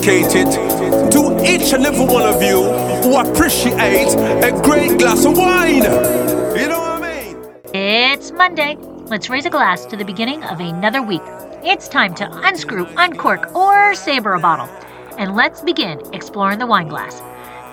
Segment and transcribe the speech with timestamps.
[0.00, 0.50] dedicated
[1.12, 2.62] to each and every one of you
[3.02, 4.08] who appreciate
[4.42, 5.82] a great glass of wine.
[5.82, 7.36] You know what I mean?
[7.74, 8.76] It's Monday.
[9.06, 11.22] Let's raise a glass to the beginning of another week.
[11.62, 14.68] It's time to unscrew, uncork, or saber a bottle.
[15.18, 17.20] And let's begin exploring the wine glass.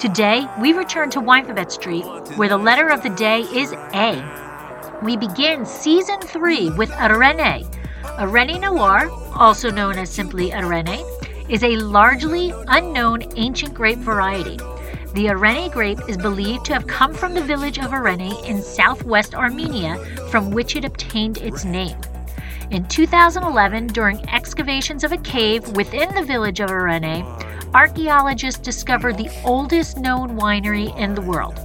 [0.02, 2.06] Today, we return to Winefabet Street,
[2.38, 5.00] where the letter of the day is A.
[5.02, 7.66] We begin season three with Areni.
[8.18, 11.04] A Rene Noir, also known as simply Areni,
[11.50, 14.58] is a largely unknown ancient grape variety.
[15.14, 19.34] The Areni grape is believed to have come from the village of Areni in southwest
[19.34, 19.98] Armenia,
[20.30, 21.98] from which it obtained its name.
[22.70, 27.24] In 2011, during excavations of a cave within the village of Areni,
[27.74, 31.60] archaeologists discovered the oldest known winery in the world.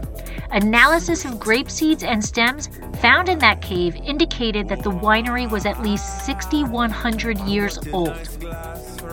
[0.52, 2.68] Analysis of grape seeds and stems
[3.00, 8.28] found in that cave indicated that the winery was at least 6,100 years old.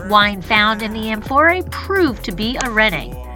[0.08, 3.29] Wine found in the amphorae proved to be Areni.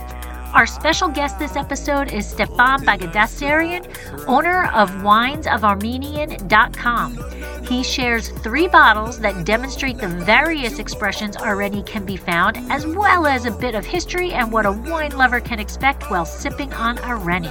[0.54, 3.84] Our special guest this episode is Stefan Bagdasarian,
[4.28, 7.66] owner of winesofarmenian.com.
[7.66, 13.26] He shares three bottles that demonstrate the various expressions already can be found, as well
[13.26, 16.98] as a bit of history and what a wine lover can expect while sipping on
[16.98, 17.50] a.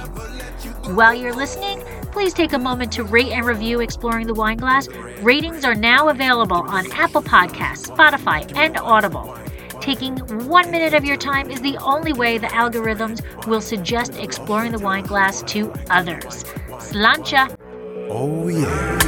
[0.94, 4.88] While you're listening, please take a moment to rate and review Exploring the Wine Glass.
[5.20, 9.36] Ratings are now available on Apple Podcasts, Spotify, and Audible.
[9.84, 10.16] Taking
[10.48, 14.78] one minute of your time is the only way the algorithms will suggest exploring the
[14.78, 16.42] wine glass to others.
[16.78, 17.54] Slancha!
[18.08, 18.98] Oh, yeah.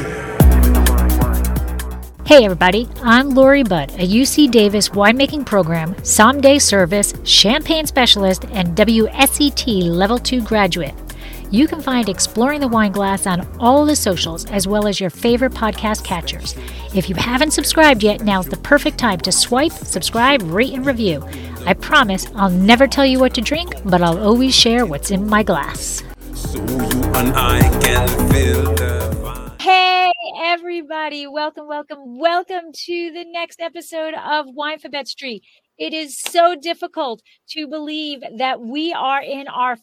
[2.25, 8.77] Hey everybody, I'm Lori Budd, a UC Davis winemaking program, someday service, champagne specialist, and
[8.77, 10.93] WSET Level 2 graduate.
[11.49, 15.09] You can find Exploring the Wine Glass on all the socials as well as your
[15.09, 16.55] favorite podcast catchers.
[16.93, 21.25] If you haven't subscribed yet, now's the perfect time to swipe, subscribe, rate, and review.
[21.65, 25.29] I promise I'll never tell you what to drink, but I'll always share what's in
[25.29, 26.03] my glass.
[26.33, 26.65] So.
[29.61, 31.27] Hey, everybody.
[31.27, 35.43] Welcome, welcome, welcome to the next episode of Winefabet Street.
[35.77, 39.77] It is so difficult to believe that we are in our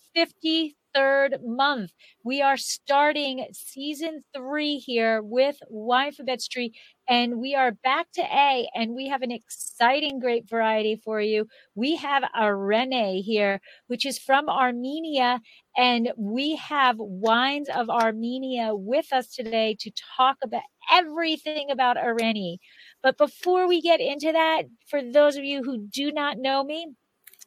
[0.95, 1.93] 53rd month.
[2.23, 6.75] We are starting season three here with Wine Winefabet Street,
[7.09, 11.47] and we are back to A, and we have an exciting grape variety for you.
[11.75, 15.41] We have Areni here, which is from Armenia,
[15.77, 20.63] and we have Wines of Armenia with us today to talk about
[20.93, 22.59] everything about Areni.
[23.03, 26.95] But before we get into that, for those of you who do not know me,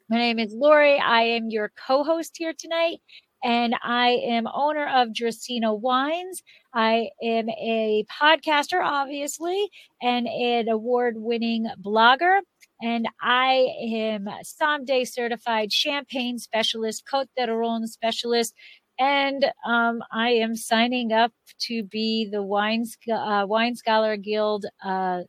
[0.10, 0.98] my name is Lori.
[0.98, 3.00] I am your co host here tonight,
[3.44, 6.42] and I am owner of Dracaena Wines.
[6.74, 9.70] I am a podcaster, obviously,
[10.02, 12.40] and an award winning blogger.
[12.82, 18.54] And I am someday certified champagne specialist, Côtes du Rhône specialist,
[19.00, 21.32] and um, I am signing up
[21.62, 25.22] to be the Wine, uh, Wine Scholar Guild uh,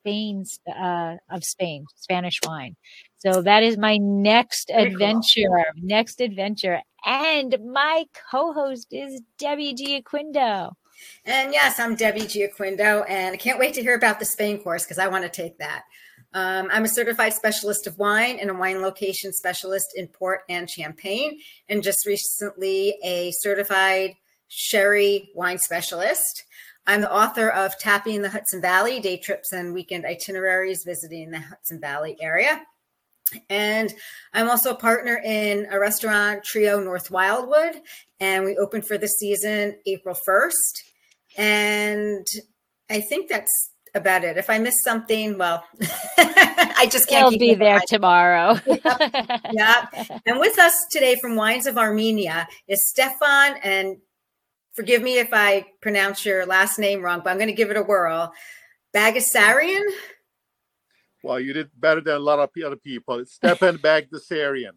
[0.00, 0.44] Spain
[0.74, 2.76] uh, of Spain, Spanish wine.
[3.18, 4.94] So that is my next Very cool.
[4.94, 5.64] adventure.
[5.76, 6.80] Next adventure.
[7.04, 10.72] And my co-host is Debbie Gioquindo.
[11.24, 14.84] And yes, I'm Debbie Gioquindo, and I can't wait to hear about the Spain course
[14.84, 15.82] because I want to take that.
[16.32, 20.68] Um, I'm a certified specialist of wine and a wine location specialist in port and
[20.68, 24.14] champagne, and just recently a certified
[24.48, 26.44] sherry wine specialist.
[26.86, 31.40] I'm the author of Tapping the Hudson Valley Day Trips and Weekend Itineraries Visiting the
[31.40, 32.62] Hudson Valley Area.
[33.48, 33.92] And
[34.34, 37.80] I'm also a partner in a restaurant, Trio North Wildwood,
[38.18, 40.82] and we opened for the season April 1st.
[41.36, 42.26] And
[42.90, 44.36] I think that's about it.
[44.36, 45.64] If I miss something, well,
[46.18, 48.58] I just can't He'll be there tomorrow.
[49.52, 49.86] Yeah.
[50.26, 53.56] And with us today from Wines of Armenia is Stefan.
[53.62, 53.96] And
[54.72, 57.76] forgive me if I pronounce your last name wrong, but I'm going to give it
[57.76, 58.32] a whirl.
[58.94, 59.84] Bagasarian.
[61.22, 63.18] Well, you did better than a lot of other people.
[63.18, 64.72] It's Stepan Bagdasarian.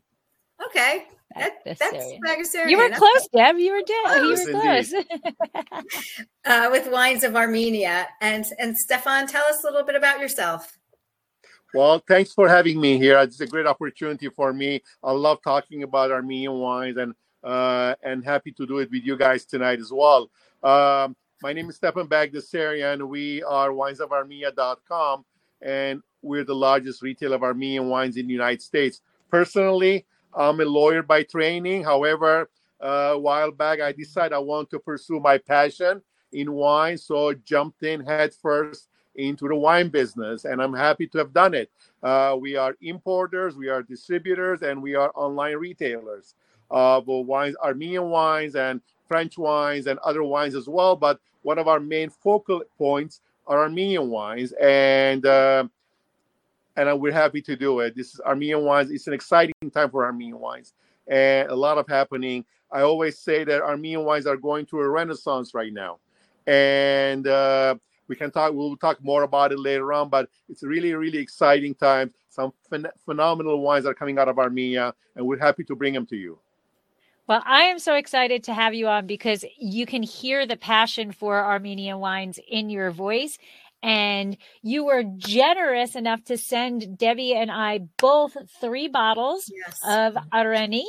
[0.66, 1.06] Okay.
[1.36, 2.20] That, that's Bagdasarian.
[2.28, 2.70] Bagasarian.
[2.70, 3.58] You were close, Deb.
[3.58, 4.24] You were dead.
[4.24, 4.94] You were close.
[6.46, 8.06] Uh, with Wines of Armenia.
[8.20, 10.78] And, and Stefan, tell us a little bit about yourself.
[11.74, 13.18] Well, thanks for having me here.
[13.20, 14.84] It's a great opportunity for me.
[15.02, 19.18] I love talking about Armenian wines and uh, and happy to do it with you
[19.18, 20.30] guys tonight as well.
[20.64, 23.08] Um, my name is Stepan Bagdasarian.
[23.08, 25.26] We are winesofarmenia.com
[25.62, 29.02] and we're the largest retailer of Armenian wines in the United States.
[29.30, 31.84] Personally, I'm a lawyer by training.
[31.84, 32.50] However,
[32.82, 36.02] uh, a while back, I decided I want to pursue my passion
[36.32, 41.20] in wine, so jumped in head first into the wine business, and I'm happy to
[41.20, 41.70] have done it.
[42.02, 46.36] Uh, we are importers, we are distributors, and we are online retailers
[46.70, 50.96] of wines, Armenian wines, and French wines, and other wines as well.
[50.96, 55.68] But one of our main focal points are Armenian wines, and uh,
[56.76, 57.96] and we're happy to do it.
[57.96, 58.92] This is Armenian wines.
[58.92, 60.74] It's an exciting time for Armenian wines,
[61.08, 62.46] and a lot of happening.
[62.72, 66.00] I always say that Armenian wines are going through a renaissance right now,
[66.48, 67.76] and uh,
[68.08, 68.54] we can talk.
[68.54, 70.10] We'll talk more about it later on.
[70.10, 72.14] But it's really, really exciting time.
[72.30, 76.06] Some phen- phenomenal wines are coming out of Armenia, and we're happy to bring them
[76.08, 76.40] to you.
[77.28, 81.12] Well, I am so excited to have you on because you can hear the passion
[81.12, 83.38] for Armenian wines in your voice.
[83.82, 89.82] And you were generous enough to send Debbie and I both three bottles Yes.
[89.86, 90.84] of Areni.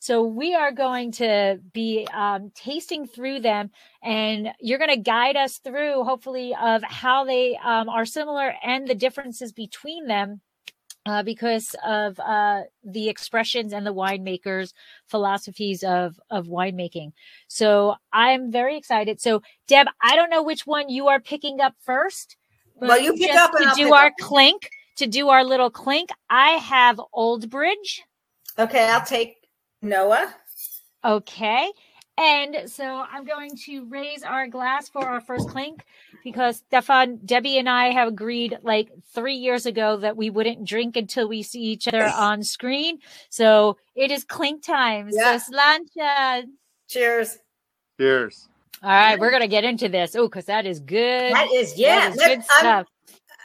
[0.00, 3.70] So we are going to be um, tasting through them,
[4.02, 8.86] and you're going to guide us through, hopefully, of how they um, are similar and
[8.88, 10.40] the differences between them.
[11.08, 14.74] Uh, because of uh, the expressions and the winemakers'
[15.06, 17.12] philosophies of of winemaking,
[17.46, 19.18] so I'm very excited.
[19.18, 22.36] So, Deb, I don't know which one you are picking up first.
[22.74, 24.18] Well, you pick up and to I'll do our up.
[24.20, 24.68] clink.
[24.96, 28.02] To do our little clink, I have Old Bridge.
[28.58, 29.36] Okay, I'll take
[29.80, 30.34] Noah.
[31.06, 31.72] Okay.
[32.18, 35.84] And so I'm going to raise our glass for our first clink
[36.24, 40.96] because Stefan, Debbie, and I have agreed like three years ago that we wouldn't drink
[40.96, 42.98] until we see each other on screen.
[43.30, 45.10] So it is clink time.
[45.12, 45.38] Yeah.
[45.38, 46.42] So slancha.
[46.88, 47.38] Cheers.
[48.00, 48.48] Cheers.
[48.82, 50.14] All right, we're gonna get into this.
[50.16, 51.32] Oh, because that is good.
[51.32, 52.10] That is That yeah.
[52.10, 52.86] is let- good I'm, stuff.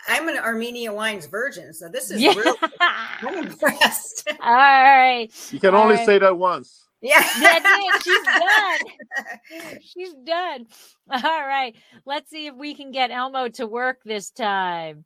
[0.07, 2.33] I'm an Armenia wines virgin, so this is Yeah.
[2.33, 2.55] real.
[2.81, 4.27] I'm impressed.
[4.41, 5.29] All right.
[5.51, 6.05] You can All only right.
[6.05, 6.82] say that once.
[7.03, 7.23] Yeah.
[7.41, 8.03] That's it.
[8.03, 9.81] She's done.
[9.83, 10.67] She's done.
[11.11, 11.75] All right.
[12.05, 15.05] Let's see if we can get Elmo to work this time.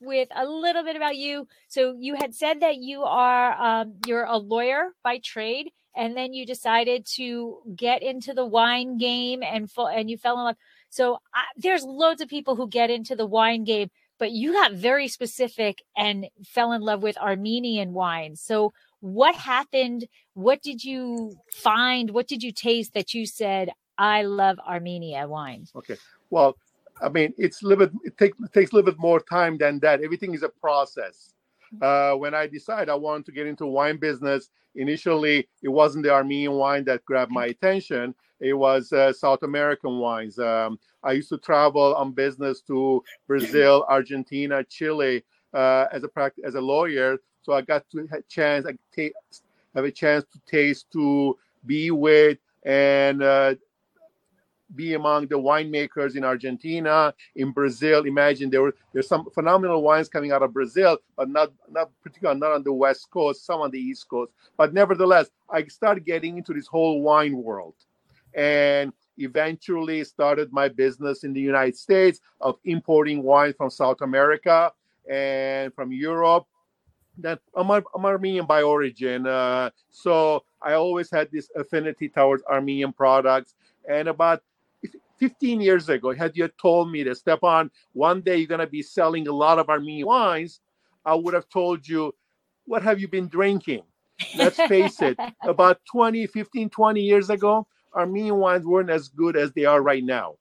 [0.00, 1.48] With a little bit about you.
[1.68, 6.32] So you had said that you are um, you're a lawyer by trade, and then
[6.32, 10.56] you decided to get into the wine game and and you fell in love.
[10.90, 14.72] So I, there's loads of people who get into the wine game, but you got
[14.72, 18.40] very specific and fell in love with Armenian wines.
[18.40, 20.06] So what happened?
[20.34, 22.10] What did you find?
[22.10, 25.72] What did you taste that you said I love Armenia wines?
[25.74, 25.96] Okay.
[26.30, 26.56] Well,
[27.00, 27.94] I mean, it's a little bit.
[28.04, 30.02] It, take, it takes a little bit more time than that.
[30.02, 31.34] Everything is a process.
[31.82, 36.10] Uh, when I decided I wanted to get into wine business, initially it wasn't the
[36.10, 38.14] Armenian wine that grabbed my attention.
[38.40, 40.38] It was uh, South American wines.
[40.38, 46.42] Um, I used to travel on business to Brazil, Argentina, Chile uh, as a pract-
[46.44, 47.18] as a lawyer.
[47.42, 49.10] So I got to have chance, I
[49.74, 51.36] have a chance to taste, to
[51.66, 53.54] be with, and uh,
[54.74, 58.04] be among the winemakers in Argentina, in Brazil.
[58.04, 62.40] Imagine there were there's some phenomenal wines coming out of Brazil, but not not particularly
[62.40, 64.32] not on the west coast, some on the east coast.
[64.56, 67.74] But nevertheless, I started getting into this whole wine world,
[68.34, 74.72] and eventually started my business in the United States of importing wine from South America
[75.10, 76.46] and from Europe.
[77.20, 82.92] That I'm, I'm Armenian by origin, uh, so I always had this affinity towards Armenian
[82.92, 83.54] products.
[83.88, 84.42] And about
[85.18, 88.82] 15 years ago, had you told me that, Stepan, one day you're going to be
[88.82, 90.60] selling a lot of Armenian wines,
[91.04, 92.14] I would have told you,
[92.66, 93.82] what have you been drinking?
[94.36, 99.52] Let's face it, about 20, 15, 20 years ago, Armenian wines weren't as good as
[99.52, 100.36] they are right now.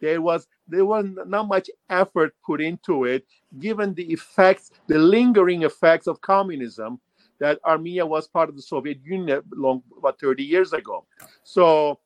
[0.00, 3.26] There was there was not much effort put into it,
[3.58, 7.00] given the effects, the lingering effects of communism,
[7.38, 11.06] that Armenia was part of the Soviet Union long about 30 years ago.
[11.42, 12.00] So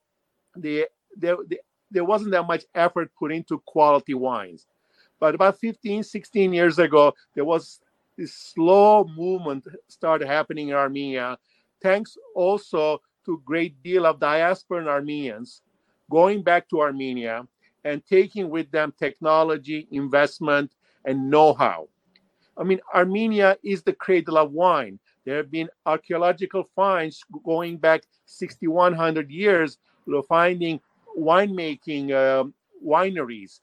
[0.57, 0.87] the
[1.17, 1.59] there, the,
[1.91, 4.67] there wasn't that much effort put into quality wines.
[5.21, 7.81] But about 15, 16 years ago, there was
[8.17, 11.39] this slow movement started happening in Armenia,
[11.83, 15.63] thanks also to a great deal of diasporan Armenians
[16.11, 17.47] going back to Armenia
[17.85, 20.73] and taking with them technology, investment,
[21.05, 21.89] and know-how.
[22.57, 24.99] I mean, Armenia is the cradle of wine.
[25.25, 29.79] There have been archaeological finds going back 6,100 years,
[30.29, 30.81] finding
[31.19, 33.61] winemaking um, wineries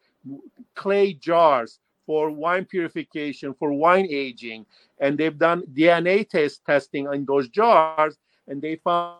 [0.75, 4.65] clay jars for wine purification, for wine aging,
[4.99, 9.19] and they've done DNA test testing on those jars, and they found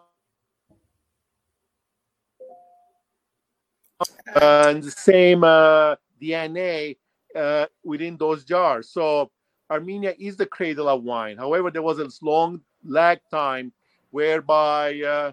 [4.35, 6.97] and the same uh, DNA
[7.35, 8.89] uh, within those jars.
[8.89, 9.31] So
[9.71, 11.37] Armenia is the cradle of wine.
[11.37, 13.71] However, there was a long lag time
[14.11, 15.31] whereby, uh,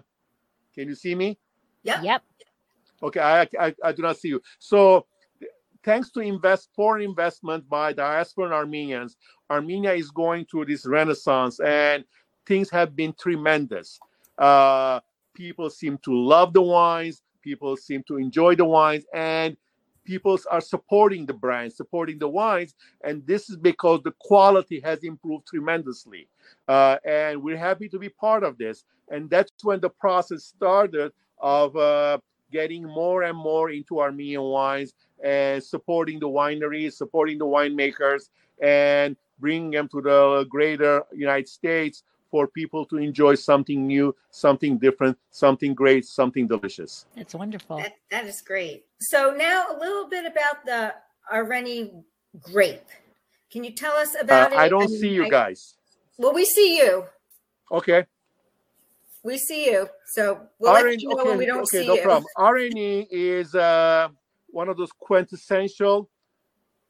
[0.73, 1.37] can you see me?
[1.83, 2.01] Yeah.
[2.01, 2.23] Yep.
[3.03, 4.41] Okay, I, I, I do not see you.
[4.59, 5.05] So,
[5.83, 9.17] thanks to invest foreign investment by diasporan Armenians,
[9.49, 12.05] Armenia is going through this renaissance, and
[12.45, 13.99] things have been tremendous.
[14.37, 15.01] Uh,
[15.33, 17.21] people seem to love the wines.
[17.41, 19.57] People seem to enjoy the wines, and
[20.05, 25.03] people are supporting the brand, supporting the wines, and this is because the quality has
[25.03, 26.27] improved tremendously.
[26.67, 28.85] Uh, and we're happy to be part of this.
[29.09, 32.17] And that's when the process started of uh,
[32.53, 34.93] getting more and more into Armenian wines
[35.23, 38.29] and supporting the wineries, supporting the winemakers,
[38.61, 44.77] and bringing them to the greater United States for people to enjoy something new, something
[44.77, 47.05] different, something great, something delicious.
[47.15, 47.77] That's wonderful.
[47.77, 48.85] That, that is great.
[49.01, 50.93] So now a little bit about the
[51.31, 52.03] Areni
[52.41, 52.89] grape.
[53.51, 54.57] Can you tell us Uh, about it?
[54.57, 55.75] I don't mean, see you I- guys.
[56.17, 57.05] Well, we see you.
[57.71, 58.05] Okay.
[59.23, 59.87] We see you.
[60.05, 62.01] So we'll let you know when we don't okay, see no you.
[62.01, 62.25] problem.
[62.37, 64.09] Areni is uh,
[64.47, 66.09] one of those quintessential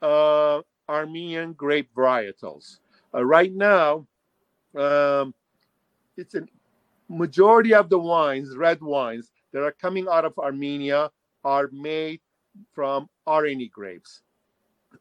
[0.01, 2.79] uh, Armenian grape varietals.
[3.13, 4.07] Uh, right now,
[4.75, 5.33] um,
[6.17, 6.41] it's a
[7.07, 11.11] majority of the wines, red wines that are coming out of Armenia,
[11.43, 12.19] are made
[12.73, 14.21] from Areni grapes.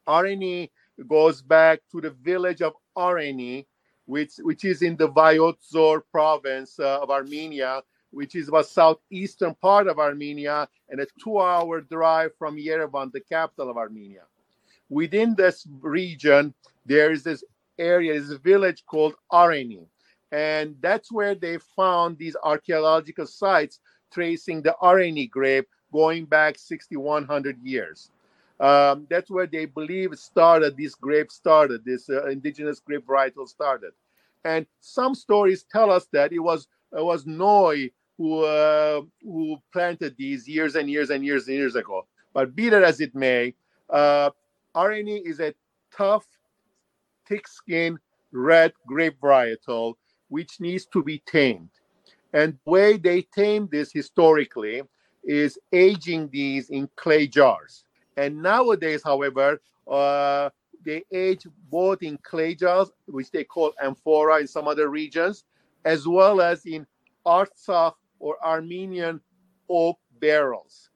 [0.07, 0.71] Areni
[1.09, 3.67] goes back to the village of Areni,
[4.12, 9.54] which which is in the Vayots Dzor province uh, of Armenia, which is about southeastern
[9.54, 14.25] part of Armenia and a two-hour drive from Yerevan, the capital of Armenia.
[14.90, 16.52] Within this region,
[16.85, 17.42] there is this
[17.78, 19.87] area, this village called Areni,
[20.31, 23.81] and that's where they found these archaeological sites
[24.12, 28.11] tracing the Areni grape going back 6,100 years.
[28.62, 30.76] Um, that's where they believe started.
[30.76, 31.85] This grape started.
[31.85, 33.92] This uh, indigenous grape varietal started,
[34.44, 40.16] and some stories tell us that it was it was Noah who uh, who planted
[40.16, 42.06] these years and years and years and years ago.
[42.34, 43.54] But be that as it may,
[43.90, 44.30] uh,
[44.75, 45.54] Areni is a
[45.94, 46.25] tough,
[47.28, 47.99] thick-skinned
[48.32, 49.94] red grape varietal
[50.28, 51.68] which needs to be tamed.
[52.32, 54.82] And the way they tame this historically
[55.22, 57.84] is aging these in clay jars.
[58.16, 60.49] And nowadays, however, uh,
[60.85, 65.45] they age both in clay jars, which they call amphora in some other regions,
[65.85, 66.87] as well as in
[67.27, 69.21] Artsakh or Armenian
[69.69, 70.91] oak barrels.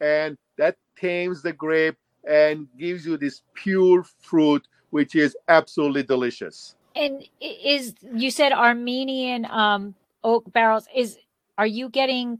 [0.00, 1.96] And that tames the grape
[2.28, 6.76] and gives you this pure fruit, which is absolutely delicious.
[6.94, 9.94] And is you said Armenian um,
[10.24, 10.88] oak barrels?
[10.94, 11.18] Is
[11.58, 12.38] are you getting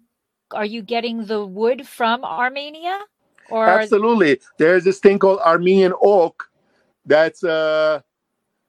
[0.52, 3.00] are you getting the wood from Armenia
[3.50, 4.40] or Absolutely.
[4.58, 6.50] There's this thing called Armenian oak.
[7.06, 8.00] That's uh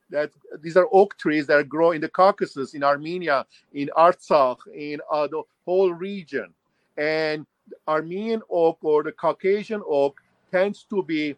[0.10, 5.02] that these are oak trees that grow in the Caucasus, in Armenia, in Artsakh, in
[5.12, 6.54] uh, the whole region.
[6.98, 7.46] And
[7.88, 11.36] Armenian oak or the Caucasian oak tends to be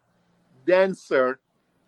[0.68, 1.40] denser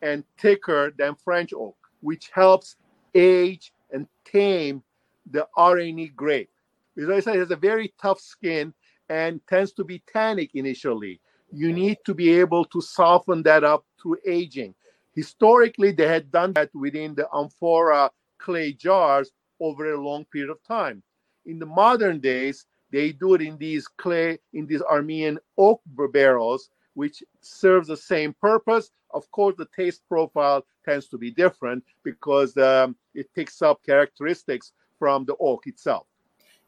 [0.02, 2.78] and thicker than French oak, which helps
[3.14, 4.82] age and tame
[5.30, 6.50] the Areni grape.
[6.96, 8.74] Because I said it has a very tough skin
[9.10, 11.20] and tends to be tannic initially.
[11.52, 14.74] You need to be able to soften that up through aging.
[15.14, 20.64] Historically, they had done that within the amphora clay jars over a long period of
[20.64, 21.04] time.
[21.46, 26.70] In the modern days, they do it in these clay, in these Armenian oak barrels,
[26.94, 28.92] which serves the same purpose.
[29.14, 34.74] Of course, the taste profile tends to be different because um, it picks up characteristics
[35.00, 36.08] from the oak itself.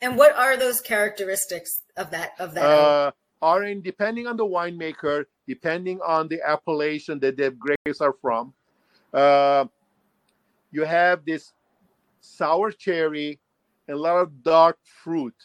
[0.01, 2.63] And what are those characteristics of that of that?
[2.63, 3.11] uh,
[3.43, 8.53] are in depending on the winemaker, depending on the appellation that the grapes are from.
[9.13, 9.65] Uh,
[10.71, 11.51] you have this
[12.21, 13.39] sour cherry
[13.87, 15.35] and a lot of dark fruit.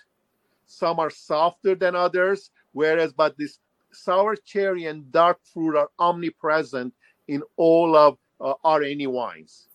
[0.65, 3.59] Some are softer than others, whereas but this
[3.93, 6.95] sour cherry and dark fruit are omnipresent
[7.27, 9.67] in all of uh, Areni wines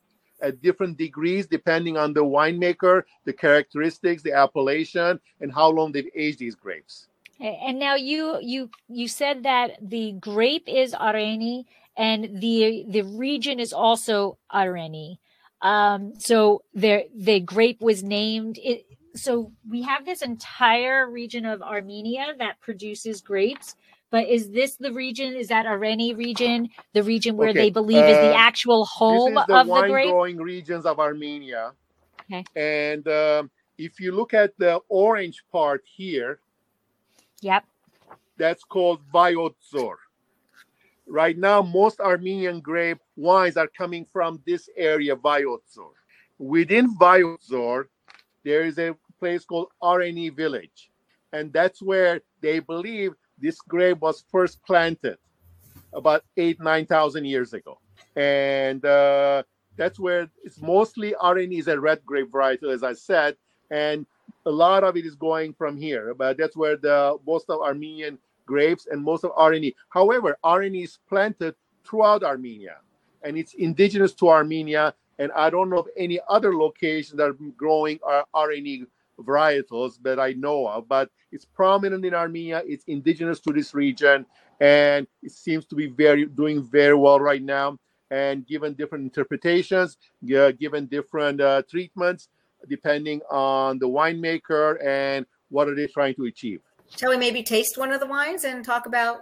[0.41, 6.09] at different degrees depending on the winemaker, the characteristics, the appellation, and how long they've
[6.15, 7.09] aged these grapes.
[7.43, 11.65] And now you you you said that the grape is Areni
[11.97, 15.17] and the the region is also Areni.
[15.61, 18.85] Um, so there the grape was named it.
[19.15, 23.75] So we have this entire region of Armenia that produces grapes,
[24.09, 25.35] but is this the region?
[25.35, 29.33] Is that Areni region, the region where Okay, they believe is the uh, actual home
[29.35, 30.09] the of the grape?
[30.09, 31.73] growing regions of Armenia.
[32.21, 32.45] Okay.
[32.55, 36.39] And um, if you look at the orange part here,
[37.43, 37.65] Yep.
[38.37, 39.95] that's called Vayots Dzor.
[41.05, 45.91] Right now, most Armenian grape wines are coming from this area, Vayots Dzor.
[46.39, 47.85] Within Vayots Dzor,
[48.43, 50.89] there is a place called Areni Village,
[51.33, 55.17] and that's where they believe this grape was first planted
[55.93, 57.79] about eight, nine thousand years ago,
[58.15, 59.43] and uh,
[59.75, 63.35] that's where it's mostly Areni is a red grape variety, as I said,
[63.69, 64.05] and
[64.45, 66.13] a lot of it is going from here.
[66.13, 69.73] But that's where the most of Armenian grapes and most of Areni.
[69.89, 72.77] However, Areni is planted throughout Armenia,
[73.23, 74.93] and it's indigenous to Armenia.
[75.19, 78.85] And I don't know of any other location that are growing uh, Areni
[79.19, 82.63] varietals that I know of, but it's prominent in Armenia.
[82.65, 84.25] It's indigenous to this region,
[84.59, 87.77] and it seems to be very doing very well right now.
[88.11, 92.29] And given different interpretations, given different uh, treatments,
[92.69, 96.61] depending on the winemaker and what are they trying to achieve.
[96.95, 99.19] Shall we maybe taste one of the wines and talk about?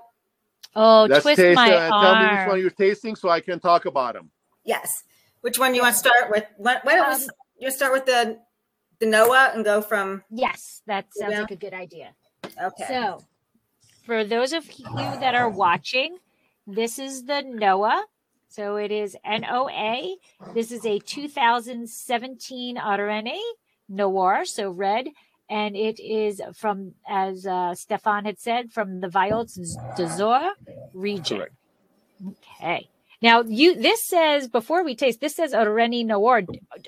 [0.75, 1.55] Oh, Let's twist taste.
[1.55, 4.31] my Uh, tell me which one you're tasting, so I can talk about them.
[4.63, 5.03] Yes.
[5.41, 6.45] Which one do you want to start with?
[6.57, 8.39] Why why don't Um, s- you start with the
[9.00, 10.24] the Noah and go from?
[10.29, 11.41] Yes, that sounds Yeah.
[11.41, 12.13] like a good idea.
[12.62, 12.86] Okay.
[12.88, 13.19] So,
[14.05, 16.19] for those of you that are watching,
[16.67, 18.05] this is the Noah.
[18.51, 20.17] So it is N O A.
[20.53, 23.39] This is a 2017 Areni
[23.88, 25.08] Noir, so red.
[25.50, 29.58] And it is from, as uh, Stefan had said, from the Vayots
[29.98, 30.51] Dzor
[30.93, 31.38] region.
[31.38, 31.55] Correct.
[32.60, 32.89] Okay.
[33.22, 36.41] Now, you this says before we taste, this says Areni Noir.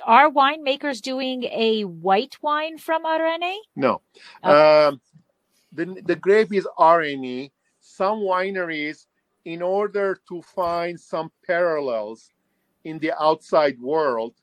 [0.03, 3.55] Are winemakers doing a white wine from Areni?
[3.77, 4.01] No.
[4.43, 4.53] Okay.
[4.53, 5.00] Um,
[5.72, 7.51] the, the grape is Areni.
[7.79, 9.05] Some wineries,
[9.45, 12.31] in order to find some parallels
[12.83, 14.34] in the outside world,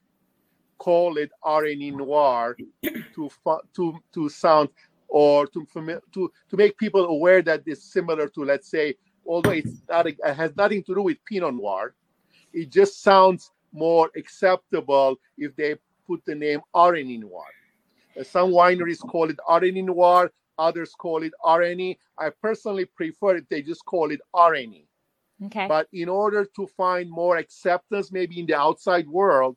[0.78, 2.56] call it Areni noir
[3.14, 3.30] to
[3.74, 4.68] to to sound
[5.08, 8.94] or to to to make people aware that it's similar to let's say
[9.26, 11.94] although it's not it has nothing to do with Pinot Noir,
[12.52, 17.44] it just sounds more acceptable if they put the name Areni Noir.
[18.18, 21.96] Uh, Some wineries call it Areni Noir, others call it Areni.
[22.18, 24.86] I personally prefer it; they just call it Areni.
[25.46, 25.66] Okay.
[25.66, 29.56] But in order to find more acceptance, maybe in the outside world,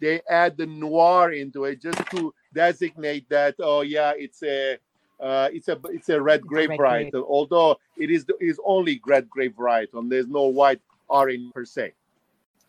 [0.00, 3.56] they add the noir into it just to designate that.
[3.58, 4.78] Oh yeah, it's a
[5.20, 7.12] uh, it's a it's a red grape red grape.
[7.12, 7.24] varietal.
[7.28, 11.64] Although it is it is only red grape varietal, and there's no white orange per
[11.64, 11.92] se.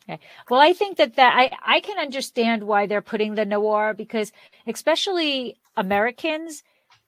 [0.10, 0.20] Okay.
[0.50, 4.34] Well, I think that that I I can understand why they're putting the noir because
[4.68, 6.64] especially Americans,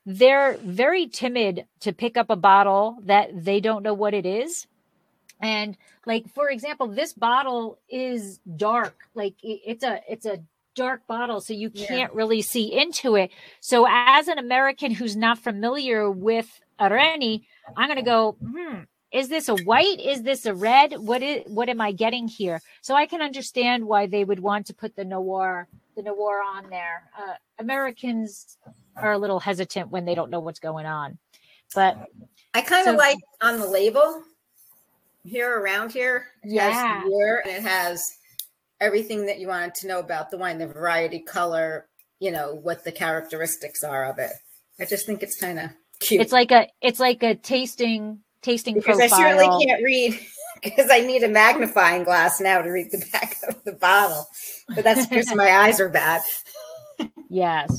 [0.06, 4.66] they're very timid to pick up a bottle that they don't know what it is.
[5.44, 5.76] And
[6.06, 9.04] like for example, this bottle is dark.
[9.14, 10.38] Like it's a it's a
[10.74, 13.30] dark bottle so you can't really see into it.
[13.60, 17.44] So as an American who's not familiar with Areni,
[17.76, 18.80] I'm going to go, hmm,
[19.12, 20.00] is this a white?
[20.00, 20.94] Is this a red?
[20.98, 22.60] What is what am I getting here?
[22.82, 26.68] So I can understand why they would want to put the noir the noir on
[26.70, 27.04] there.
[27.16, 28.58] Uh, Americans
[28.96, 31.18] are a little hesitant when they don't know what's going on.
[31.74, 31.96] But
[32.52, 34.22] I kind of So- like on the label
[35.24, 36.26] here around here.
[36.42, 36.70] It Yeah.
[37.02, 38.02] has year and it has
[38.80, 41.88] everything that you wanted to know about the wine, the variety, color,
[42.20, 44.32] you know, what the characteristics are of it.
[44.80, 46.20] I just think it's kind of cute.
[46.20, 49.20] it's like a it's like a tasting tasting because profile.
[49.20, 50.18] I certainly can't read
[50.62, 54.26] because I need a magnifying glass now to read the back of the bottle.
[54.74, 56.22] But that's because my eyes are bad.
[57.30, 57.70] Yes.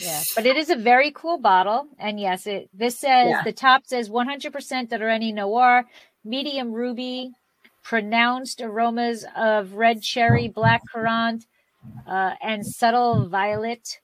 [0.00, 0.32] Yes.
[0.34, 1.86] But it is a very cool bottle.
[1.98, 3.42] And yes, it this says Yeah.
[3.42, 5.84] the top says 100% Dareni Noir,
[6.24, 7.32] medium ruby,
[7.82, 11.46] pronounced aromas of red cherry, black currant,
[12.06, 14.00] uh, and subtle violet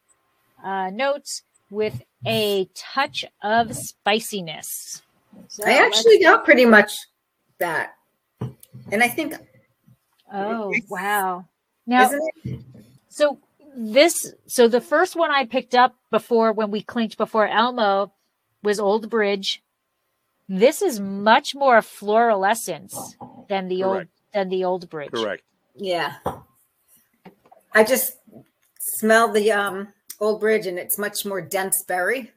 [0.65, 5.03] uh, notes with a touch of spiciness.
[5.49, 6.97] So I actually got pretty much
[7.59, 7.95] that.
[8.91, 9.35] And I think,
[10.33, 11.47] Oh, wow.
[11.87, 12.11] Now,
[12.45, 12.61] it?
[13.09, 13.39] So
[13.75, 18.13] this, so the first one I picked up before when we clinked before Elmo
[18.63, 19.63] was Old Bridge.
[20.49, 23.17] This is much more fluorescence
[23.49, 25.11] than the old than the Old Bridge.
[25.11, 25.43] Correct.
[25.75, 26.15] Yeah.
[27.75, 28.17] I just
[28.81, 29.89] smell the um,
[30.21, 32.33] old bridge and it's much more dense berry.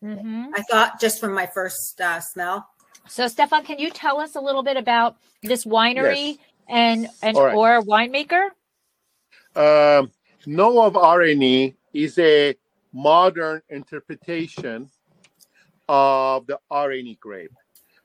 [0.00, 2.68] hmm I thought just from my first uh, smell.
[3.08, 6.38] So, Stefan, can you tell us a little bit about this winery Yes.
[6.68, 7.54] and and All right.
[7.56, 8.50] or winemaker?
[9.56, 10.10] Um,
[10.46, 12.54] Noah of Areni is a
[12.92, 14.88] modern interpretation
[15.90, 17.52] of the Areni grape.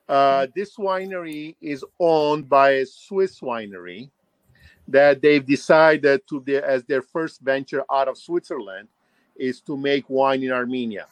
[0.09, 4.09] Uh, this winery is owned by a Swiss winery
[4.87, 8.87] that they've decided to be, as their first venture out of Switzerland
[9.35, 11.05] is to make wine in Armenia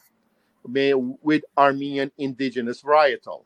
[0.66, 3.44] ma- with Armenian indigenous varietal.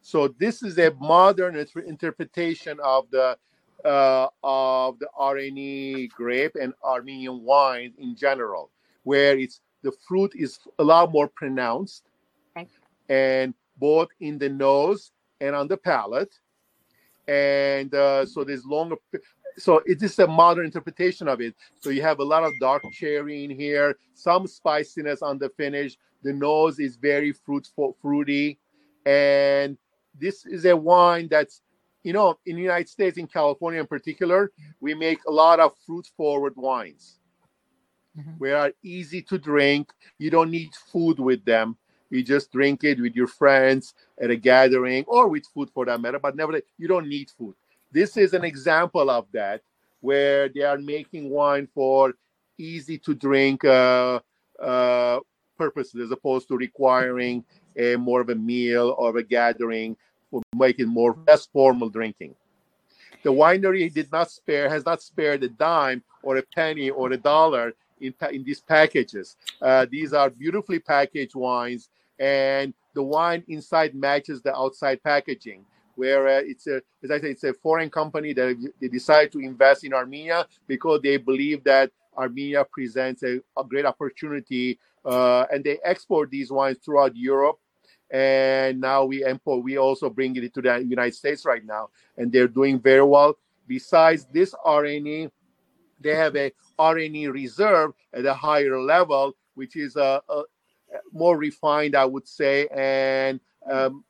[0.00, 3.36] So this is a modern interpretation of the
[3.84, 8.70] uh, of the Areni grape and Armenian wine in general,
[9.02, 12.04] where it's the fruit is a lot more pronounced.
[13.12, 16.34] And both in the nose and on the palate,
[17.28, 18.96] and uh, so there's longer.
[19.58, 21.54] So it is a modern interpretation of it.
[21.78, 25.96] So you have a lot of dark cherry in here, some spiciness on the finish.
[26.22, 28.58] The nose is very fruitful, fruity,
[29.04, 29.76] and
[30.18, 31.62] this is a wine that's
[32.02, 35.72] you know in the united states in california in particular we make a lot of
[35.86, 37.18] fruit forward wines
[38.18, 38.38] Mhm.
[38.40, 41.76] we are easy to drink you don't need food with them
[42.12, 46.00] you just drink it with your friends at a gathering or with food for that
[46.00, 47.54] matter but never you don't need food
[47.90, 49.62] this is an example of that
[50.00, 52.14] where they are making wine for
[52.58, 54.20] easy to drink uh,
[54.60, 55.20] uh,
[55.56, 57.44] purposes as opposed to requiring
[57.76, 59.96] a more of a meal or a gathering
[60.30, 62.34] for making more less formal drinking.
[63.22, 67.16] The winery did not spare has not spared a dime or a penny or a
[67.16, 69.36] dollar in in these packages.
[69.60, 71.88] Uh, these are beautifully packaged wines,
[72.22, 75.64] and the wine inside matches the outside packaging.
[75.96, 79.40] Where uh, it's a, as I say, it's a foreign company that they decided to
[79.40, 85.62] invest in Armenia because they believe that Armenia presents a, a great opportunity, uh, and
[85.62, 87.58] they export these wines throughout Europe
[88.10, 92.30] and now we import we also bring it to the united states right now and
[92.30, 93.34] they're doing very well
[93.66, 95.30] besides this Areni
[95.98, 100.42] they have a Areni reserve at a higher level which is a, a
[101.12, 104.04] more refined i would say and um,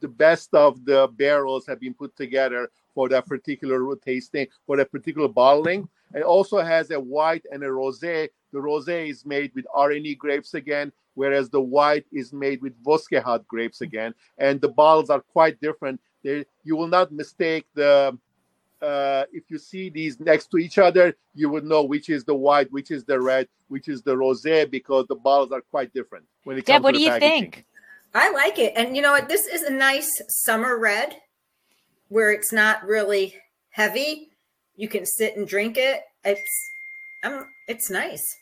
[0.00, 4.90] the best of the barrels have been put together for that particular tasting for that
[4.90, 9.66] particular bottling it also has a white and a rosé the rosé is made with
[9.76, 15.10] Areni grapes again whereas the white is made with Voskehat grapes again, and the bottles
[15.10, 16.00] are quite different.
[16.22, 18.16] They, you will not mistake the.
[18.80, 22.34] Uh, if you see these next to each other, you would know which is the
[22.34, 26.24] white, which is the red, which is the rosé, because the bottles are quite different
[26.44, 27.50] when it comes Deb, what to do you packaging.
[27.52, 27.66] think?
[28.14, 28.72] I like it.
[28.76, 29.28] And you know what?
[29.28, 31.16] This is a nice summer red
[32.08, 33.34] where it's not really
[33.70, 34.30] heavy.
[34.76, 36.02] You can sit and drink it.
[36.24, 36.70] It's
[37.24, 38.36] um it's nice.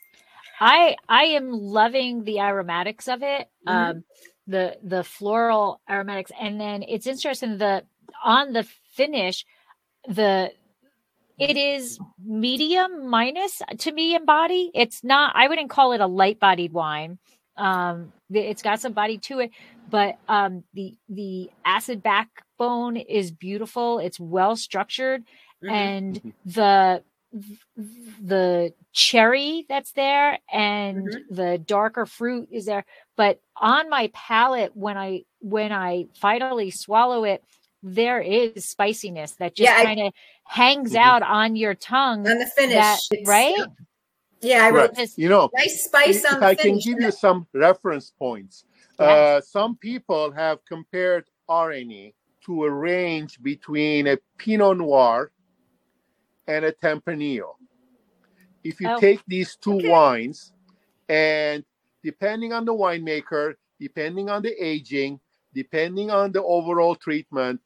[0.61, 3.49] I I am loving the aromatics of it.
[3.67, 3.73] Mhm.
[3.73, 4.05] Um
[4.47, 7.85] the the floral aromatics and then it's interesting the
[8.25, 9.45] on the finish
[10.09, 10.53] the
[11.39, 14.71] it is medium minus to me in body.
[14.75, 17.19] It's not I wouldn't call it a light bodied wine.
[17.57, 19.51] Um it's got some body to it,
[19.89, 23.99] but um the the acid backbone is beautiful.
[23.99, 25.25] It's well structured
[25.63, 25.71] Mhm.
[25.75, 26.33] and Mhm.
[26.47, 27.05] the
[28.23, 32.85] the cherry that's there and the darker fruit is there
[33.17, 37.43] but on my palate when i when i finally swallow it
[37.83, 40.13] there is spiciness that just Yeah, kind of
[40.45, 40.97] hangs Mhm.
[40.97, 43.55] out on your tongue On the finish, that- right
[44.43, 44.97] Yeah, I wrote Correct.
[44.97, 48.65] Just- You know, nice spice if on the I can give you some reference points,
[48.99, 49.09] Yes.
[49.09, 52.13] uh, some people have compared Areni
[52.45, 55.33] to a range between a Pinot Noir
[56.47, 57.55] and a Tempranillo.
[58.63, 59.01] If you Oh.
[59.01, 59.89] take these two Okay.
[59.89, 60.53] wines,
[61.09, 61.65] and
[62.05, 65.19] depending on the winemaker, depending on the aging,
[65.55, 67.61] depending on the overall treatment,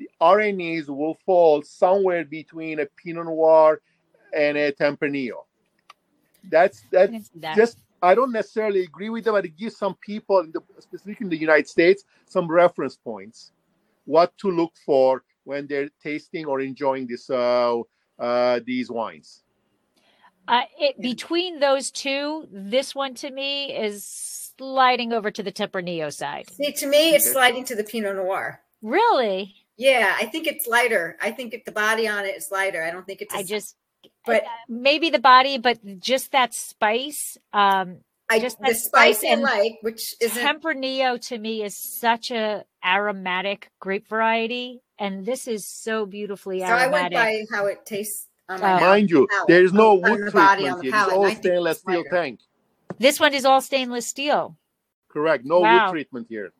[0.00, 3.80] the Arenis will fall somewhere between a Pinot Noir
[4.34, 5.44] and a Tempranillo.
[6.50, 7.56] That's I that's that.
[7.56, 11.26] just I don't necessarily agree with them, but it gives some people, in the, specifically
[11.26, 13.52] in the United States, some reference points,
[14.06, 17.78] what to look for when they're tasting or enjoying this uh,
[18.18, 19.42] uh, these wines.
[20.48, 24.04] uh, it between those two this one to me is
[24.56, 28.60] sliding over to the tempranillo side See, to me, it's sliding to the Pinot Noir.
[28.82, 31.16] really Yeah, I think it's lighter.
[31.22, 32.84] I think it, the body on it is lighter.
[32.84, 33.34] I don't think it's.
[33.34, 33.76] i just
[34.26, 39.24] but uh, maybe the body but just that spice um I just the spice spice
[39.24, 40.42] and like, which isn't.
[40.42, 46.66] Tempranillo to me is such a aromatic grape variety, and this is so beautifully so
[46.66, 48.80] I went by how it tastes on my Oh.
[48.80, 50.94] Mind you, palate, there is no on- on wood the body, treatment on the here.
[50.94, 52.40] It's all and I think stainless it's steel tank.
[52.98, 54.58] this one is all stainless steel.
[55.08, 55.44] Correct.
[55.46, 55.86] No Wow.
[55.86, 56.52] wood treatment here.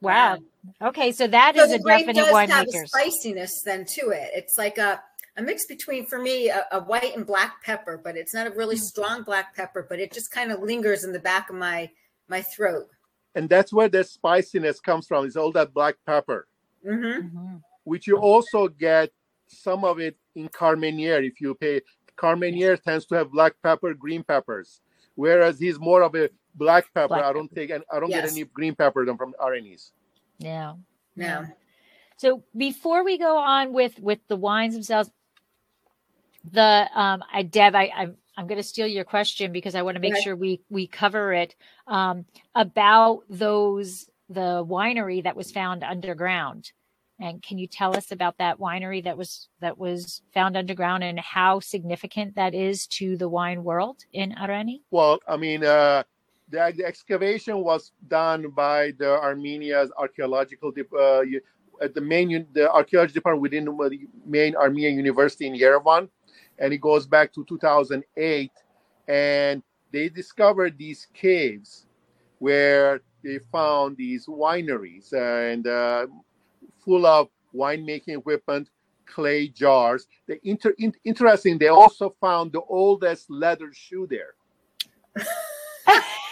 [0.00, 0.38] Wow.
[0.82, 4.10] Okay, so that So is the a grape definite does have a spiciness then to
[4.10, 4.30] it.
[4.34, 5.02] It's like a
[5.36, 8.50] a mix between for me a, a white and black pepper, but it's not a
[8.50, 8.80] really Mm.
[8.80, 11.90] strong black pepper, but it just kind of lingers in the back of my
[12.28, 12.88] my throat.
[13.36, 15.26] and that's where the spiciness comes from.
[15.26, 16.46] It's all that black pepper,
[16.84, 17.62] hmm Mhm.
[17.82, 19.10] which you also get
[19.48, 21.26] some of it in Carmenere.
[21.26, 21.82] If you pay,
[22.16, 24.80] Carmenere tends to have black pepper, green peppers,
[25.16, 27.08] whereas he's more of a black pepper.
[27.08, 28.22] Black I don't take, and I don't Yes.
[28.22, 29.90] get any green pepper than from Arenis.
[30.44, 30.74] Yeah.
[31.16, 31.46] No.
[32.16, 35.10] So before we go on with with the wines themselves,
[36.50, 39.96] the um, I Deb, I I'm I'm going to steal your question because I want
[39.96, 40.22] to make Okay.
[40.22, 41.54] sure we we cover it
[41.86, 46.72] um, about those the winery that was found underground.
[47.20, 51.18] And can you tell us about that winery that was that was found underground and
[51.20, 54.80] how significant that is to the wine world in Arani?
[54.90, 56.02] Well, I mean, uh,
[56.48, 61.22] the, the excavation was done by the Armenia's archaeological uh,
[61.82, 66.08] at the main the archaeology department within the main Armenian University in Yerevan,
[66.58, 68.50] and it goes back to 2008,
[69.08, 71.86] and they discovered these caves
[72.38, 76.06] where they found these wineries and uh,
[76.84, 78.68] full of winemaking equipment,
[79.06, 80.06] clay jars.
[80.26, 84.34] The inter- in- interesting, they also found the oldest leather shoe there.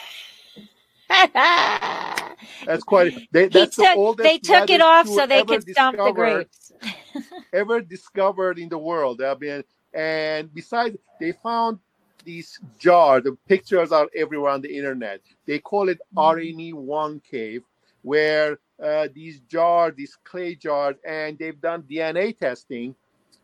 [2.64, 3.14] That's quite.
[3.32, 6.12] They, He that's the took- oldest they took it off so they could stomp the
[6.12, 6.72] grapes.
[7.52, 9.22] Ever discovered in the world.
[9.22, 11.78] I mean, and besides, they found
[12.24, 13.24] these jars.
[13.24, 15.20] The pictures are everywhere on the internet.
[15.46, 17.62] They call it Areni One Cave,
[18.02, 22.94] where uh, these jars, these clay jars, and they've done DNA testing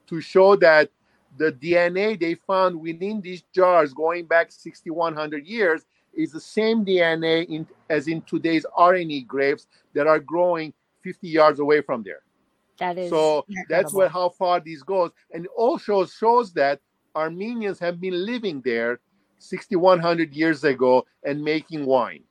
[0.06, 0.90] to show that
[1.36, 5.82] the DNA they found within these jars, going back 6,100 years,
[6.18, 11.60] is the same DNA in, as in today's Areni grapes that are growing 50 yards
[11.60, 12.22] away from there.
[12.80, 13.98] That is So that's incredible.
[13.98, 16.80] where how far this goes, and it also shows that
[17.14, 19.00] Armenians have been living there
[19.38, 22.24] 6,100 years ago and making wine.